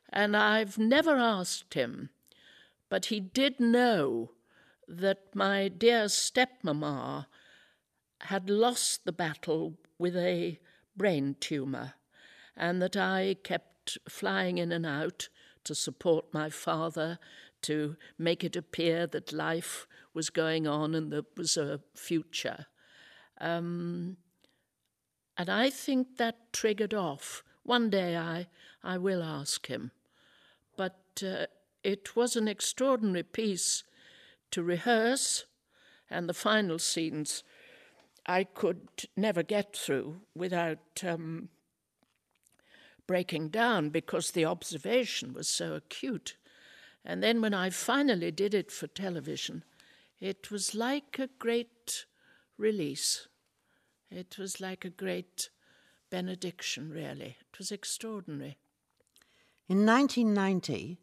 And 0.10 0.38
I've 0.38 0.78
never 0.78 1.18
asked 1.18 1.74
him 1.74 2.10
But 2.90 3.06
he 3.06 3.20
did 3.20 3.60
know 3.60 4.32
that 4.88 5.36
my 5.36 5.68
dear 5.68 6.06
stepmamma 6.06 7.28
had 8.22 8.50
lost 8.50 9.06
the 9.06 9.12
battle 9.12 9.78
with 9.98 10.16
a 10.16 10.60
brain 10.96 11.36
tumour, 11.40 11.94
and 12.56 12.82
that 12.82 12.96
I 12.96 13.36
kept 13.44 13.98
flying 14.08 14.58
in 14.58 14.72
and 14.72 14.86
out 14.86 15.30
to 15.64 15.76
support 15.76 16.34
my 16.34 16.50
father, 16.50 17.20
to 17.64 17.96
make 18.18 18.44
it 18.44 18.56
appear 18.56 19.08
that 19.08 19.32
life 19.32 19.88
was 20.14 20.30
going 20.30 20.68
on 20.68 20.94
and 20.94 21.12
there 21.12 21.24
was 21.36 21.58
a 21.58 21.80
future. 21.96 22.68
Um, 23.40 24.18
and 25.38 25.50
I 25.50 25.70
think 25.70 26.18
that 26.18 26.54
triggered 26.54 26.94
off. 26.94 27.44
One 27.64 27.90
day 27.90 28.18
I, 28.18 28.48
I 28.84 28.98
will 28.98 29.24
ask 29.24 29.68
him. 29.68 29.92
But 30.76 31.24
uh, 31.26 31.48
it 31.84 32.16
was 32.16 32.36
an 32.36 32.48
extraordinary 32.48 33.24
piece 33.24 33.84
to 34.54 34.64
rehearse, 34.64 35.46
and 36.10 36.30
the 36.30 36.34
final 36.34 36.80
scenes 36.80 37.44
I 38.26 38.44
could 38.44 38.88
never 39.18 39.44
get 39.44 39.76
through 39.76 40.22
without 40.36 41.04
um, 41.04 41.50
breaking 43.08 43.50
down 43.50 43.90
because 43.90 44.32
the 44.32 44.46
observation 44.46 45.34
was 45.34 45.48
so 45.48 45.74
acute. 45.74 46.38
And 47.04 47.22
then 47.22 47.42
when 47.42 47.54
I 47.54 47.70
finally 47.70 48.32
did 48.32 48.54
it 48.54 48.72
for 48.72 48.88
television, 48.88 49.64
it 50.20 50.52
was 50.52 50.74
like 50.74 51.20
a 51.20 51.30
great 51.40 52.06
release. 52.58 53.28
It 54.10 54.38
was 54.38 54.62
like 54.62 54.86
a 54.86 54.90
great 54.90 55.50
benediction, 56.10 56.92
really. 56.92 57.38
It 57.52 57.58
was 57.58 57.72
extraordinary. 57.72 58.58
In 59.68 59.86
1990, 59.86 61.00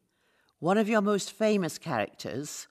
one 0.60 0.78
of 0.78 0.88
your 0.88 1.00
most 1.00 1.32
famous 1.32 1.78
characters, 1.78 2.68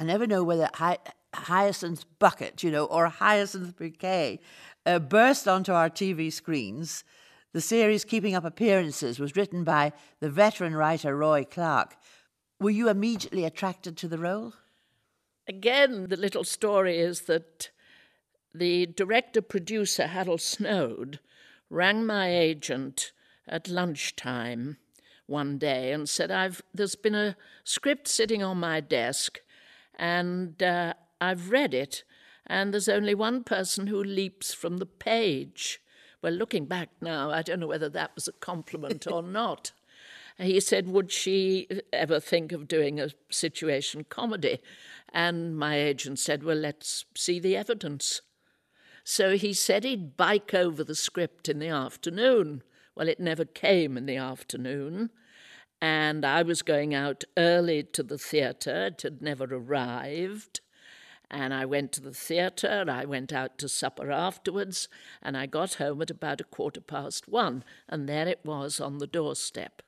I 0.00 0.04
never 0.04 0.26
know 0.26 0.42
whether 0.42 0.70
Hy- 0.72 0.96
Hyacinth 1.34 2.06
Bucket, 2.18 2.62
you 2.62 2.70
know, 2.70 2.86
or 2.86 3.08
Hyacinth 3.08 3.76
Bouquet, 3.76 4.40
uh, 4.86 4.98
burst 4.98 5.46
onto 5.46 5.72
our 5.72 5.90
TV 5.90 6.32
screens. 6.32 7.04
The 7.52 7.60
series 7.60 8.06
Keeping 8.06 8.34
Up 8.34 8.46
Appearances 8.46 9.18
was 9.20 9.36
written 9.36 9.62
by 9.62 9.92
the 10.20 10.30
veteran 10.30 10.74
writer 10.74 11.14
Roy 11.14 11.44
Clarke. 11.44 11.96
Were 12.58 12.70
you 12.70 12.88
immediately 12.88 13.44
attracted 13.44 13.98
to 13.98 14.08
the 14.08 14.16
role? 14.16 14.54
Again, 15.46 16.06
the 16.08 16.16
little 16.16 16.44
story 16.44 16.98
is 16.98 17.22
that 17.22 17.68
the 18.54 18.86
director 18.86 19.42
producer, 19.42 20.06
Harold 20.06 20.40
Snoad, 20.40 21.20
rang 21.68 22.06
my 22.06 22.34
agent 22.34 23.12
at 23.46 23.68
lunchtime 23.68 24.78
one 25.26 25.58
day 25.58 25.92
and 25.92 26.08
said, 26.08 26.30
I've, 26.30 26.62
There's 26.72 26.94
been 26.94 27.14
a 27.14 27.36
script 27.64 28.08
sitting 28.08 28.42
on 28.42 28.56
my 28.56 28.80
desk, 28.80 29.40
and 30.00 30.60
uh, 30.62 30.94
I've 31.20 31.50
read 31.50 31.74
it, 31.74 32.04
and 32.46 32.72
there's 32.72 32.88
only 32.88 33.14
one 33.14 33.44
person 33.44 33.86
who 33.86 34.02
leaps 34.02 34.54
from 34.54 34.78
the 34.78 34.86
page. 34.86 35.80
Well, 36.22 36.32
looking 36.32 36.64
back 36.64 36.88
now, 37.02 37.30
I 37.30 37.42
don't 37.42 37.60
know 37.60 37.66
whether 37.66 37.90
that 37.90 38.14
was 38.14 38.26
a 38.26 38.32
compliment 38.32 39.06
or 39.06 39.22
not. 39.22 39.72
He 40.38 40.58
said, 40.60 40.88
Would 40.88 41.12
she 41.12 41.68
ever 41.92 42.18
think 42.18 42.50
of 42.50 42.66
doing 42.66 42.98
a 42.98 43.10
situation 43.30 44.04
comedy? 44.08 44.60
And 45.12 45.54
my 45.56 45.78
agent 45.78 46.18
said, 46.18 46.44
Well, 46.44 46.56
let's 46.56 47.04
see 47.14 47.38
the 47.38 47.56
evidence. 47.56 48.22
So 49.04 49.36
he 49.36 49.52
said 49.52 49.84
he'd 49.84 50.16
bike 50.16 50.54
over 50.54 50.82
the 50.82 50.94
script 50.94 51.48
in 51.48 51.58
the 51.58 51.68
afternoon. 51.68 52.62
Well, 52.94 53.08
it 53.08 53.20
never 53.20 53.44
came 53.44 53.98
in 53.98 54.06
the 54.06 54.16
afternoon. 54.16 55.10
And 55.80 56.24
I 56.24 56.42
was 56.42 56.62
going 56.62 56.94
out 56.94 57.24
early 57.36 57.82
to 57.82 58.02
the 58.02 58.18
theatre. 58.18 58.86
It 58.86 59.02
had 59.02 59.22
never 59.22 59.44
arrived. 59.44 60.60
And 61.30 61.54
I 61.54 61.64
went 61.64 61.92
to 61.92 62.00
the 62.00 62.12
theatre, 62.12 62.66
and 62.66 62.90
I 62.90 63.04
went 63.04 63.32
out 63.32 63.56
to 63.58 63.68
supper 63.68 64.10
afterwards, 64.10 64.88
and 65.22 65.36
I 65.36 65.46
got 65.46 65.74
home 65.74 66.02
at 66.02 66.10
about 66.10 66.40
a 66.40 66.44
quarter 66.44 66.80
past 66.80 67.28
one, 67.28 67.62
and 67.88 68.08
there 68.08 68.26
it 68.26 68.40
was 68.44 68.80
on 68.80 68.98
the 68.98 69.06
doorstep. 69.06 69.80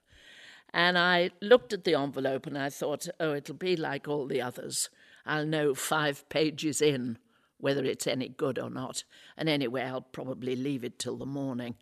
And 0.72 0.96
I 0.96 1.30
looked 1.40 1.72
at 1.72 1.84
the 1.84 1.94
envelope 1.94 2.46
and 2.46 2.56
I 2.56 2.70
thought, 2.70 3.08
oh, 3.20 3.34
it'll 3.34 3.54
be 3.54 3.76
like 3.76 4.08
all 4.08 4.26
the 4.26 4.40
others. 4.40 4.88
I'll 5.26 5.44
know 5.44 5.74
five 5.74 6.26
pages 6.28 6.80
in 6.80 7.18
whether 7.58 7.84
it's 7.84 8.08
any 8.08 8.28
good 8.28 8.58
or 8.58 8.70
not. 8.70 9.04
And 9.36 9.48
anyway, 9.48 9.82
I'll 9.82 10.00
probably 10.00 10.56
leave 10.56 10.82
it 10.82 10.98
till 10.98 11.16
the 11.16 11.26
morning. 11.26 11.76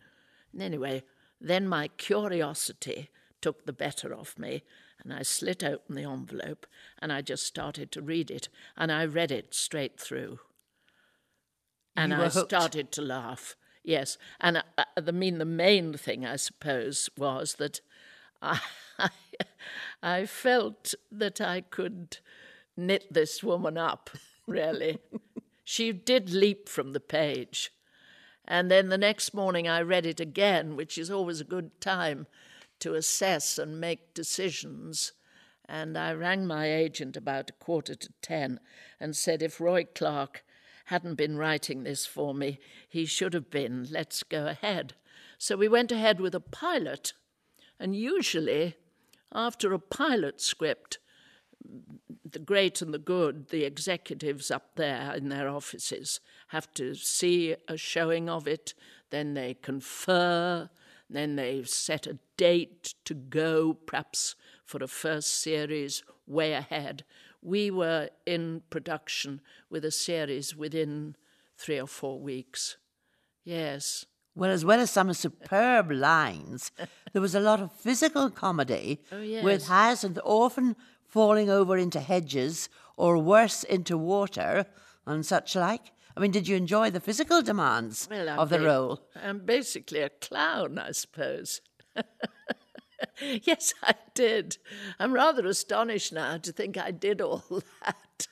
And 0.52 0.60
anyway, 0.60 1.04
then 1.40 1.66
my 1.66 1.88
curiosity 1.88 3.08
took 3.40 3.66
the 3.66 3.72
better 3.72 4.14
of 4.14 4.38
me, 4.38 4.62
and 5.02 5.12
I 5.12 5.22
slit 5.22 5.64
open 5.64 5.94
the 5.94 6.04
envelope 6.04 6.66
and 7.00 7.12
I 7.12 7.22
just 7.22 7.46
started 7.46 7.90
to 7.92 8.02
read 8.02 8.30
it, 8.30 8.48
and 8.76 8.92
I 8.92 9.04
read 9.04 9.30
it 9.30 9.54
straight 9.54 9.98
through. 9.98 10.40
And 11.96 12.14
I 12.14 12.28
hooked. 12.28 12.50
started 12.50 12.92
to 12.92 13.02
laugh. 13.02 13.56
Yes, 13.82 14.18
and 14.40 14.58
uh, 14.58 14.62
uh, 14.78 14.84
I 14.96 15.10
mean 15.10 15.38
the 15.38 15.44
main 15.44 15.94
thing 15.94 16.24
I 16.24 16.36
suppose 16.36 17.08
was 17.16 17.54
that 17.54 17.80
I, 18.42 18.60
I 20.02 20.26
felt 20.26 20.94
that 21.10 21.40
I 21.40 21.62
could 21.62 22.18
knit 22.76 23.12
this 23.12 23.42
woman 23.42 23.78
up. 23.78 24.10
Really, 24.46 24.98
she 25.64 25.92
did 25.92 26.30
leap 26.30 26.68
from 26.68 26.92
the 26.92 27.00
page, 27.00 27.72
and 28.44 28.70
then 28.70 28.88
the 28.88 28.98
next 28.98 29.32
morning 29.32 29.66
I 29.66 29.80
read 29.80 30.06
it 30.06 30.20
again, 30.20 30.76
which 30.76 30.98
is 30.98 31.10
always 31.10 31.40
a 31.40 31.44
good 31.44 31.80
time 31.80 32.26
to 32.80 32.94
assess 32.94 33.58
and 33.58 33.80
make 33.80 34.14
decisions. 34.14 35.12
And 35.68 35.96
I 35.96 36.12
rang 36.12 36.46
my 36.46 36.72
agent 36.72 37.16
about 37.16 37.50
a 37.50 37.64
quarter 37.64 37.94
to 37.94 38.08
ten 38.22 38.60
and 38.98 39.16
said 39.16 39.42
if 39.42 39.60
Roy 39.60 39.84
Clarke 39.84 40.42
hadn't 40.86 41.14
been 41.14 41.36
writing 41.36 41.84
this 41.84 42.04
for 42.06 42.34
me, 42.34 42.58
he 42.88 43.06
should 43.06 43.34
have 43.34 43.50
been. 43.50 43.86
Let's 43.90 44.22
go 44.24 44.46
ahead. 44.48 44.94
So 45.38 45.56
we 45.56 45.68
went 45.68 45.92
ahead 45.92 46.20
with 46.20 46.34
a 46.34 46.40
pilot. 46.40 47.12
And 47.78 47.94
usually, 47.94 48.76
after 49.32 49.72
a 49.72 49.78
pilot 49.78 50.40
script, 50.40 50.98
the 52.28 52.38
great 52.38 52.82
and 52.82 52.92
the 52.92 52.98
good, 52.98 53.48
the 53.50 53.64
executives 53.64 54.50
up 54.50 54.74
there 54.76 55.14
in 55.14 55.28
their 55.28 55.48
offices 55.48 56.20
have 56.48 56.72
to 56.74 56.94
see 56.94 57.54
a 57.68 57.76
showing 57.76 58.28
of 58.28 58.48
it, 58.48 58.74
then 59.10 59.34
they 59.34 59.54
confer, 59.54 60.68
then 61.10 61.36
they've 61.36 61.68
set 61.68 62.06
a 62.06 62.18
date 62.36 62.94
to 63.04 63.14
go, 63.14 63.74
perhaps 63.74 64.34
for 64.64 64.82
a 64.82 64.86
first 64.88 65.40
series 65.40 66.02
way 66.26 66.52
ahead. 66.52 67.04
We 67.42 67.70
were 67.70 68.10
in 68.26 68.62
production 68.70 69.40
with 69.68 69.84
a 69.84 69.90
series 69.90 70.54
within 70.54 71.16
three 71.56 71.80
or 71.80 71.86
four 71.86 72.20
weeks. 72.20 72.76
Yes. 73.44 74.06
Well, 74.34 74.50
as 74.50 74.64
well 74.64 74.80
as 74.80 74.90
some 74.90 75.12
superb 75.12 75.90
lines, 75.90 76.70
there 77.12 77.22
was 77.22 77.34
a 77.34 77.40
lot 77.40 77.60
of 77.60 77.72
physical 77.72 78.30
comedy 78.30 79.02
Oh, 79.10 79.20
yes. 79.20 79.42
with 79.42 79.66
Hyacinth 79.66 80.18
often 80.24 80.76
falling 81.08 81.50
over 81.50 81.76
into 81.76 81.98
hedges 82.00 82.68
or 82.96 83.18
worse 83.18 83.64
into 83.64 83.98
water 83.98 84.66
and 85.06 85.26
such 85.26 85.56
like. 85.56 85.92
I 86.16 86.20
mean, 86.20 86.30
did 86.30 86.48
you 86.48 86.56
enjoy 86.56 86.90
the 86.90 87.00
physical 87.00 87.42
demands 87.42 88.08
Well, 88.10 88.40
of 88.40 88.50
the 88.50 88.60
role? 88.60 89.00
I'm 89.14 89.40
basically 89.40 90.00
a 90.00 90.08
clown, 90.10 90.78
I 90.78 90.92
suppose. 90.92 91.60
yes, 93.42 93.74
I 93.82 93.94
did. 94.14 94.58
I'm 94.98 95.12
rather 95.12 95.46
astonished 95.46 96.12
now 96.12 96.38
to 96.38 96.52
think 96.52 96.76
I 96.76 96.90
did 96.90 97.20
all 97.20 97.44
that. 97.84 98.26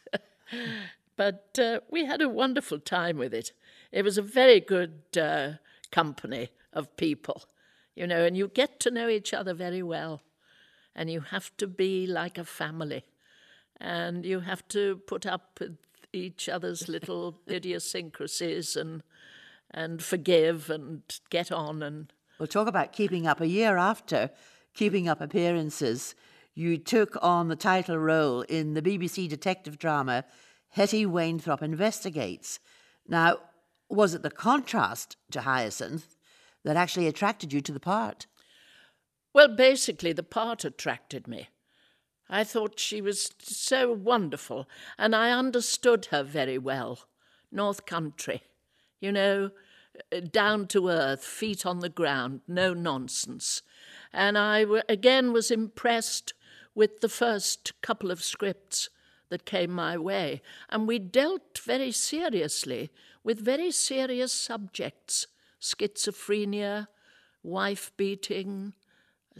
but 1.16 1.58
uh, 1.60 1.80
we 1.90 2.04
had 2.04 2.20
a 2.20 2.28
wonderful 2.28 2.78
time 2.78 3.16
with 3.18 3.32
it. 3.34 3.52
It 3.92 4.02
was 4.02 4.18
a 4.18 4.22
very 4.22 4.60
good 4.60 5.02
uh, 5.20 5.52
company 5.90 6.50
of 6.72 6.96
people, 6.96 7.44
you 7.94 8.06
know, 8.06 8.24
and 8.24 8.36
you 8.36 8.48
get 8.48 8.80
to 8.80 8.90
know 8.90 9.08
each 9.08 9.32
other 9.32 9.54
very 9.54 9.82
well. 9.82 10.22
And 10.94 11.10
you 11.10 11.20
have 11.20 11.56
to 11.58 11.66
be 11.66 12.06
like 12.06 12.38
a 12.38 12.44
family. 12.44 13.04
And 13.80 14.26
you 14.26 14.40
have 14.40 14.66
to 14.68 14.96
put 15.06 15.24
up 15.26 15.58
with 15.60 15.76
each 16.12 16.48
other's 16.48 16.88
little 16.88 17.40
idiosyncrasies 17.50 18.76
and 18.76 19.02
and 19.70 20.02
forgive 20.02 20.70
and 20.70 21.02
get 21.30 21.52
on 21.52 21.82
and 21.82 22.12
We'll 22.38 22.46
talk 22.46 22.68
about 22.68 22.92
keeping 22.92 23.26
up. 23.26 23.40
A 23.40 23.48
year 23.48 23.76
after 23.76 24.30
keeping 24.72 25.08
up 25.08 25.20
appearances, 25.20 26.14
you 26.54 26.78
took 26.78 27.16
on 27.20 27.48
the 27.48 27.56
title 27.56 27.98
role 27.98 28.42
in 28.42 28.74
the 28.74 28.82
BBC 28.82 29.28
detective 29.28 29.78
drama 29.78 30.24
Hetty 30.70 31.04
Wainthropp 31.04 31.62
Investigates. 31.62 32.60
Now, 33.08 33.38
was 33.88 34.14
it 34.14 34.22
the 34.22 34.30
contrast 34.30 35.16
to 35.32 35.40
Hyacinth 35.40 36.16
that 36.64 36.76
actually 36.76 37.08
attracted 37.08 37.52
you 37.52 37.60
to 37.60 37.72
the 37.72 37.80
part? 37.80 38.26
Well, 39.34 39.48
basically, 39.48 40.12
the 40.12 40.22
part 40.22 40.64
attracted 40.64 41.26
me. 41.26 41.48
I 42.30 42.44
thought 42.44 42.78
she 42.78 43.00
was 43.00 43.30
so 43.38 43.92
wonderful, 43.92 44.68
and 44.98 45.14
I 45.16 45.30
understood 45.30 46.06
her 46.06 46.22
very 46.22 46.58
well. 46.58 47.00
North 47.50 47.86
Country, 47.86 48.42
you 49.00 49.12
know, 49.12 49.50
down 50.30 50.66
to 50.68 50.88
earth, 50.88 51.24
feet 51.24 51.64
on 51.64 51.80
the 51.80 51.88
ground, 51.88 52.42
no 52.46 52.74
nonsense. 52.74 53.62
And 54.12 54.36
I 54.36 54.64
again 54.88 55.32
was 55.32 55.50
impressed 55.50 56.34
with 56.74 57.00
the 57.00 57.08
first 57.08 57.72
couple 57.82 58.10
of 58.10 58.22
scripts 58.22 58.90
that 59.30 59.44
came 59.44 59.70
my 59.70 59.96
way. 59.98 60.42
And 60.68 60.86
we 60.86 60.98
dealt 60.98 61.58
very 61.58 61.92
seriously 61.92 62.90
with 63.24 63.44
very 63.44 63.70
serious 63.70 64.32
subjects 64.32 65.26
schizophrenia, 65.60 66.86
wife 67.42 67.90
beating, 67.96 68.74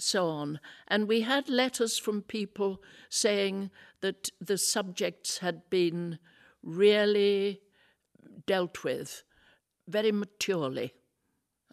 so 0.03 0.29
on. 0.29 0.61
And 0.87 1.09
we 1.09 1.23
had 1.23 1.49
letters 1.49 1.99
from 1.99 2.23
people 2.23 2.83
saying 3.09 3.71
that 4.01 4.31
the 4.41 4.59
subjects 4.59 5.39
had 5.39 5.69
been 5.71 6.19
really 6.63 7.61
dealt 8.47 8.85
with 8.85 9.23
very 9.87 10.13
maturely. 10.13 10.95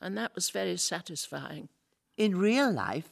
And 0.01 0.17
that 0.17 0.35
was 0.35 0.49
very 0.49 0.77
satisfying. 0.77 1.69
In 2.17 2.37
real 2.37 2.71
life, 2.71 3.11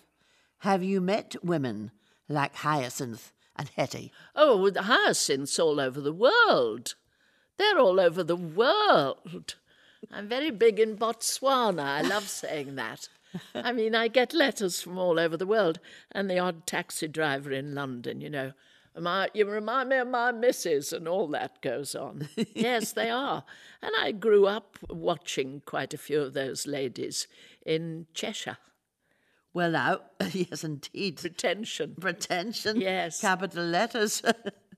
have 0.60 0.84
you 0.84 1.02
met 1.02 1.36
women 1.44 1.92
like 2.30 2.56
Hyacinth 2.56 3.32
and 3.56 3.70
Hetty? 3.76 4.12
Oh, 4.36 4.70
the 4.70 4.84
hyacinths 4.84 5.60
all 5.60 5.80
over 5.80 6.00
the 6.00 6.14
world. 6.14 6.96
They're 7.58 7.80
all 7.80 8.00
over 8.00 8.24
the 8.24 8.36
world. 8.36 9.56
I'm 10.12 10.28
very 10.28 10.52
big 10.52 10.80
in 10.80 10.98
Botswana. 10.98 11.84
I 11.84 12.02
love 12.02 12.28
saying 12.28 12.76
that. 12.76 13.10
I 13.56 13.72
mean, 13.72 13.96
I 13.96 14.08
get 14.08 14.34
letters 14.34 14.82
from 14.82 14.98
all 14.98 15.20
over 15.20 15.38
the 15.38 15.46
world, 15.46 15.80
and 16.12 16.30
the 16.30 16.40
odd 16.40 16.66
taxi 16.68 17.08
driver 17.08 17.52
in 17.52 17.76
London, 17.76 18.22
you 18.22 18.30
know. 18.30 18.54
My, 19.00 19.30
you 19.34 19.50
remind 19.50 19.90
me 19.90 19.98
of 19.98 20.08
my 20.08 20.32
missus, 20.32 20.94
and 20.94 21.08
all 21.08 21.28
that 21.30 21.62
goes 21.62 21.96
on. 21.96 22.30
yes, 22.54 22.92
they 22.92 23.10
are. 23.10 23.44
And 23.82 23.92
I 24.00 24.12
grew 24.12 24.46
up 24.46 24.78
watching 24.88 25.64
quite 25.66 25.94
a 25.94 25.98
few 25.98 26.22
of 26.22 26.34
those 26.34 26.68
ladies 26.68 27.28
in 27.66 28.06
Cheshire. 28.14 28.58
Well, 29.54 29.72
now, 29.72 30.00
yes, 30.32 30.64
indeed. 30.64 31.18
Pretension. 31.18 31.96
Pretension. 32.00 32.80
Yes. 32.80 33.22
Capital 33.22 33.66
letters. 33.66 34.22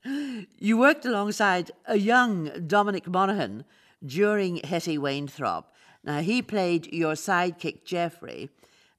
you 0.60 0.78
worked 0.78 1.06
alongside 1.06 1.72
a 1.86 1.98
young 1.98 2.68
Dominic 2.68 3.08
Monaghan 3.08 3.65
during 4.06 4.58
Hetty 4.58 4.98
Wainthropp. 4.98 5.65
Now, 6.06 6.22
he 6.22 6.44
played 6.44 6.94
your 6.94 7.13
sidekick, 7.15 7.84
Jeffrey, 7.84 8.50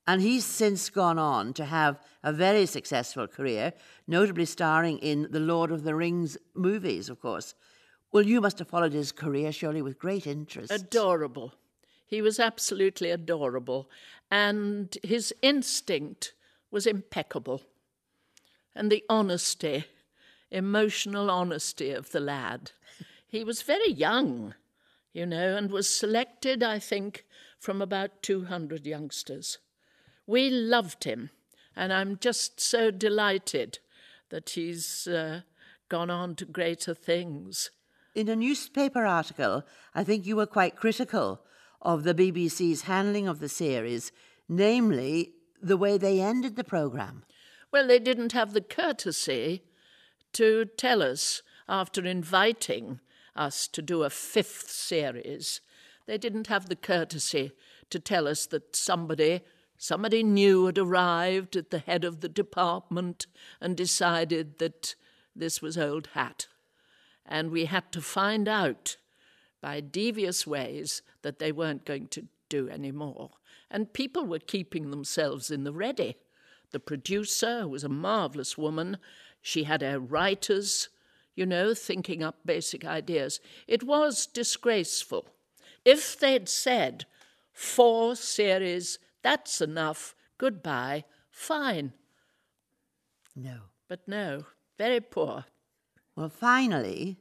and 0.09 0.21
he's 0.21 0.45
since 0.45 0.90
gone 0.90 1.19
on 1.19 1.53
to 1.55 1.64
have 1.64 2.01
a 2.25 2.33
very 2.33 2.66
successful 2.66 3.29
career, 3.29 3.73
notably 4.09 4.45
starring 4.45 4.99
in 4.99 5.29
the 5.31 5.40
Lord 5.40 5.71
of 5.71 5.85
the 5.85 5.95
Rings 5.95 6.37
movies, 6.55 7.09
of 7.09 7.21
course. 7.21 7.55
Well, 8.11 8.27
you 8.27 8.40
must 8.40 8.59
have 8.59 8.69
followed 8.69 8.92
his 8.92 9.12
career, 9.12 9.53
surely, 9.53 9.83
with 9.83 10.01
great 10.01 10.27
interest. 10.27 10.73
Adorable. 10.73 11.55
He 12.07 12.21
was 12.21 12.40
absolutely 12.40 13.11
adorable, 13.11 13.88
and 14.29 14.97
his 15.05 15.33
instinct 15.42 16.33
was 16.73 16.87
impeccable. 16.87 17.62
And 18.75 18.90
the 18.90 19.05
honesty, 19.09 19.85
emotional 20.51 21.31
honesty 21.31 21.92
of 21.92 22.11
the 22.11 22.21
lad. 22.21 22.73
He 23.29 23.45
was 23.45 23.62
very 23.62 23.90
young, 23.90 24.55
you 25.16 25.24
know, 25.24 25.57
and 25.57 25.70
was 25.70 25.88
selected, 25.88 26.62
I 26.62 26.79
think, 26.79 27.24
from 27.59 27.81
about 27.81 28.22
200 28.22 28.87
youngsters. 28.87 29.57
We 30.26 30.50
loved 30.50 31.05
him, 31.05 31.31
and 31.74 31.90
I'm 31.90 32.18
just 32.18 32.61
so 32.61 32.90
delighted 32.90 33.79
that 34.29 34.50
he's 34.50 35.07
uh, 35.07 35.40
gone 35.88 36.11
on 36.11 36.35
to 36.35 36.44
greater 36.44 36.92
things. 36.92 37.70
In 38.14 38.29
a 38.29 38.37
newspaper 38.37 39.07
article, 39.07 39.64
I 39.94 40.05
think 40.05 40.26
you 40.26 40.37
were 40.37 40.44
quite 40.44 40.76
critical 40.76 41.40
of 41.81 42.05
the 42.05 42.14
BBC's 42.14 42.83
handling 42.83 43.26
of 43.26 43.40
the 43.40 43.48
series, 43.48 44.12
namely 44.50 45.33
the 45.62 45.79
way 45.79 45.96
they 45.96 46.20
ended 46.20 46.57
the 46.57 46.64
programme. 46.64 47.22
Well, 47.72 47.87
they 47.87 48.00
didn't 48.00 48.33
have 48.33 48.52
the 48.52 48.61
courtesy 48.61 49.62
to 50.35 50.66
tell 50.76 51.02
us 51.02 51.40
after 51.66 52.05
inviting 52.05 53.00
us 53.37 53.68
to 53.68 53.83
do 53.83 54.03
a 54.03 54.11
fifth 54.11 54.70
series. 54.70 55.61
They 56.07 56.18
didn't 56.18 56.46
have 56.46 56.68
the 56.68 56.77
courtesy 56.77 57.53
to 57.90 57.99
tell 57.99 58.27
us 58.27 58.46
that 58.46 58.77
somebody 58.77 59.42
somebody 59.79 60.22
new 60.22 60.66
had 60.66 60.79
arrived 60.79 61.55
at 61.55 61.70
the 61.70 61.81
head 61.81 62.05
of 62.05 62.20
the 62.20 62.29
department 62.29 63.27
and 63.61 63.77
decided 63.77 64.59
that 64.59 64.94
this 65.35 65.61
was 65.61 65.77
old 65.77 66.09
hat. 66.14 66.46
And 67.27 67.51
we 67.51 67.66
had 67.66 67.92
to 67.92 68.01
find 68.01 68.49
out 68.49 68.96
by 69.61 69.81
devious 69.81 70.46
ways 70.46 71.03
that 71.22 71.38
they 71.38 71.53
weren't 71.53 71.85
going 71.85 72.09
to 72.09 72.27
do 72.49 72.68
any 72.68 72.92
more. 72.92 73.33
And 73.70 73.92
people 73.92 74.25
were 74.25 74.38
keeping 74.38 74.90
themselves 74.90 75.51
in 75.51 75.64
the 75.64 75.72
ready. 75.72 76.16
The 76.70 76.81
producer 76.81 77.66
was 77.66 77.85
a 77.85 77.88
marvelous 77.88 78.57
woman. 78.57 78.99
She 79.42 79.64
had 79.64 79.83
her 79.83 79.99
writers, 79.99 80.88
you 81.37 81.46
know, 81.46 81.75
thinking 81.75 82.25
up 82.25 82.38
basic 82.44 82.85
ideas. 82.85 83.38
It 83.68 83.85
was 83.85 84.27
disgraceful. 84.27 85.29
If 85.85 86.18
they'd 86.18 86.49
said, 86.49 87.05
four 87.53 88.16
series, 88.16 88.99
that's 89.22 89.61
enough, 89.61 90.16
goodbye, 90.38 91.05
fine. 91.31 91.92
No. 93.37 93.59
But 93.88 94.09
no, 94.09 94.46
very 94.77 95.01
poor. 95.01 95.44
Well, 96.16 96.29
finally, 96.29 97.18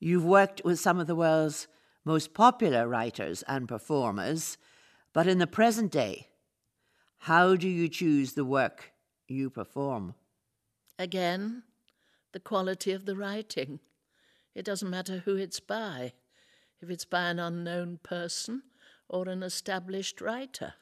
You've 0.00 0.24
worked 0.24 0.62
with 0.64 0.78
some 0.78 1.00
of 1.00 1.06
the 1.06 1.16
world's 1.16 1.66
most 2.04 2.32
popular 2.32 2.86
writers 2.86 3.42
and 3.48 3.68
performers, 3.68 4.56
but 5.12 5.26
in 5.26 5.38
the 5.38 5.46
present 5.46 5.90
day, 5.90 6.28
how 7.22 7.56
do 7.56 7.68
you 7.68 7.88
choose 7.88 8.34
the 8.34 8.44
work 8.44 8.92
you 9.26 9.50
perform? 9.50 10.14
Again, 10.98 11.64
the 12.32 12.40
quality 12.40 12.92
of 12.92 13.06
the 13.06 13.16
writing. 13.16 13.80
It 14.54 14.64
doesn't 14.64 14.90
matter 14.90 15.22
who 15.24 15.36
it's 15.36 15.60
by, 15.60 16.12
if 16.80 16.90
it's 16.90 17.04
by 17.04 17.30
an 17.30 17.38
unknown 17.38 17.98
person 18.02 18.62
or 19.08 19.28
an 19.28 19.42
established 19.42 20.20
writer. 20.20 20.74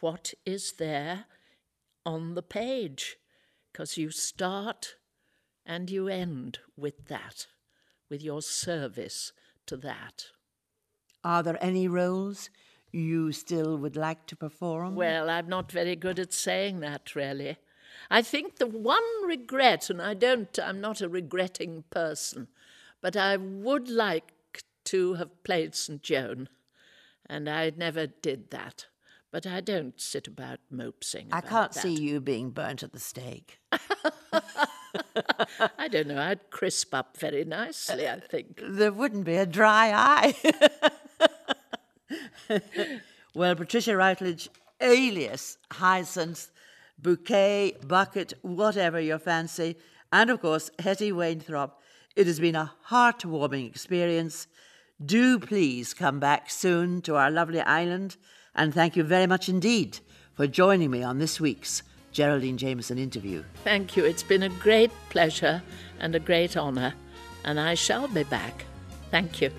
What 0.00 0.34
is 0.44 0.72
there 0.72 1.26
on 2.04 2.34
the 2.34 2.42
page? 2.42 3.16
Because 3.72 3.96
you 3.96 4.10
start 4.10 4.96
and 5.64 5.88
you 5.90 6.08
end 6.08 6.58
with 6.76 7.06
that 7.06 7.46
with 8.12 8.22
your 8.22 8.42
service 8.42 9.32
to 9.64 9.74
that. 9.74 10.26
Are 11.24 11.42
there 11.42 11.56
any 11.64 11.88
roles 11.88 12.50
you 12.90 13.32
still 13.32 13.78
would 13.78 13.96
like 13.96 14.26
to 14.26 14.36
perform? 14.36 14.96
Well, 14.96 15.30
I'm 15.30 15.48
not 15.48 15.72
very 15.72 15.96
good 15.96 16.18
at 16.18 16.34
saying 16.34 16.80
that, 16.80 17.14
really. 17.16 17.56
I 18.10 18.22
think 18.22 18.56
the 18.56 18.66
one 18.66 19.02
regret, 19.24 19.90
and 19.90 20.00
I 20.02 20.14
don't, 20.14 20.58
I'm 20.58 20.80
not 20.80 21.00
a 21.00 21.08
regretting 21.08 21.84
person, 21.90 22.48
but 23.00 23.16
I 23.16 23.36
would 23.36 23.88
like 23.88 24.32
to 24.84 25.14
have 25.14 25.42
played 25.44 25.74
St. 25.74 26.02
Joan, 26.02 26.48
and 27.26 27.48
I 27.48 27.72
never 27.76 28.06
did 28.06 28.50
that. 28.50 28.86
But 29.30 29.46
I 29.46 29.62
don't 29.62 29.98
sit 29.98 30.28
about 30.28 30.58
mopsing. 30.70 31.28
I 31.32 31.38
about 31.38 31.48
can't 31.48 31.72
that. 31.72 31.80
see 31.80 31.94
you 31.94 32.20
being 32.20 32.50
burnt 32.50 32.82
at 32.82 32.92
the 32.92 33.00
stake. 33.00 33.58
I 35.78 35.88
don't 35.88 36.06
know. 36.06 36.20
I'd 36.20 36.50
crisp 36.50 36.94
up 36.94 37.16
very 37.16 37.44
nicely, 37.44 38.08
I 38.08 38.20
think. 38.20 38.60
There 38.68 38.92
wouldn't 38.92 39.24
be 39.24 39.36
a 39.36 39.46
dry 39.46 39.90
eye. 39.94 40.34
well, 43.34 43.54
Patricia 43.54 43.96
Routledge, 43.96 44.50
alias 44.80 45.56
Hyacinth, 45.70 46.50
Bouquet, 47.02 47.76
Bucket, 47.84 48.32
whatever 48.42 49.00
your 49.00 49.18
fancy, 49.18 49.76
and 50.12 50.30
of 50.30 50.40
course, 50.40 50.70
Hetty 50.78 51.10
Wainthropp, 51.10 51.72
it 52.14 52.26
has 52.26 52.38
been 52.38 52.54
a 52.54 52.72
heartwarming 52.88 53.66
experience. 53.66 54.46
Do 55.04 55.38
please 55.38 55.94
come 55.94 56.20
back 56.20 56.48
soon 56.48 57.02
to 57.02 57.16
our 57.16 57.30
lovely 57.30 57.60
island, 57.60 58.16
and 58.54 58.72
thank 58.72 58.94
you 58.94 59.02
very 59.02 59.26
much 59.26 59.48
indeed 59.48 59.98
for 60.34 60.46
joining 60.46 60.90
me 60.90 61.02
on 61.02 61.18
this 61.18 61.40
week's 61.40 61.82
Geraldine 62.12 62.58
Jamieson 62.58 62.98
interview. 62.98 63.42
Thank 63.64 63.96
you. 63.96 64.04
It's 64.04 64.22
been 64.22 64.42
a 64.42 64.48
great 64.48 64.90
pleasure 65.08 65.62
and 65.98 66.14
a 66.14 66.20
great 66.20 66.56
honour, 66.56 66.94
and 67.44 67.58
I 67.58 67.74
shall 67.74 68.06
be 68.06 68.22
back. 68.24 68.64
Thank 69.10 69.40
you. 69.40 69.50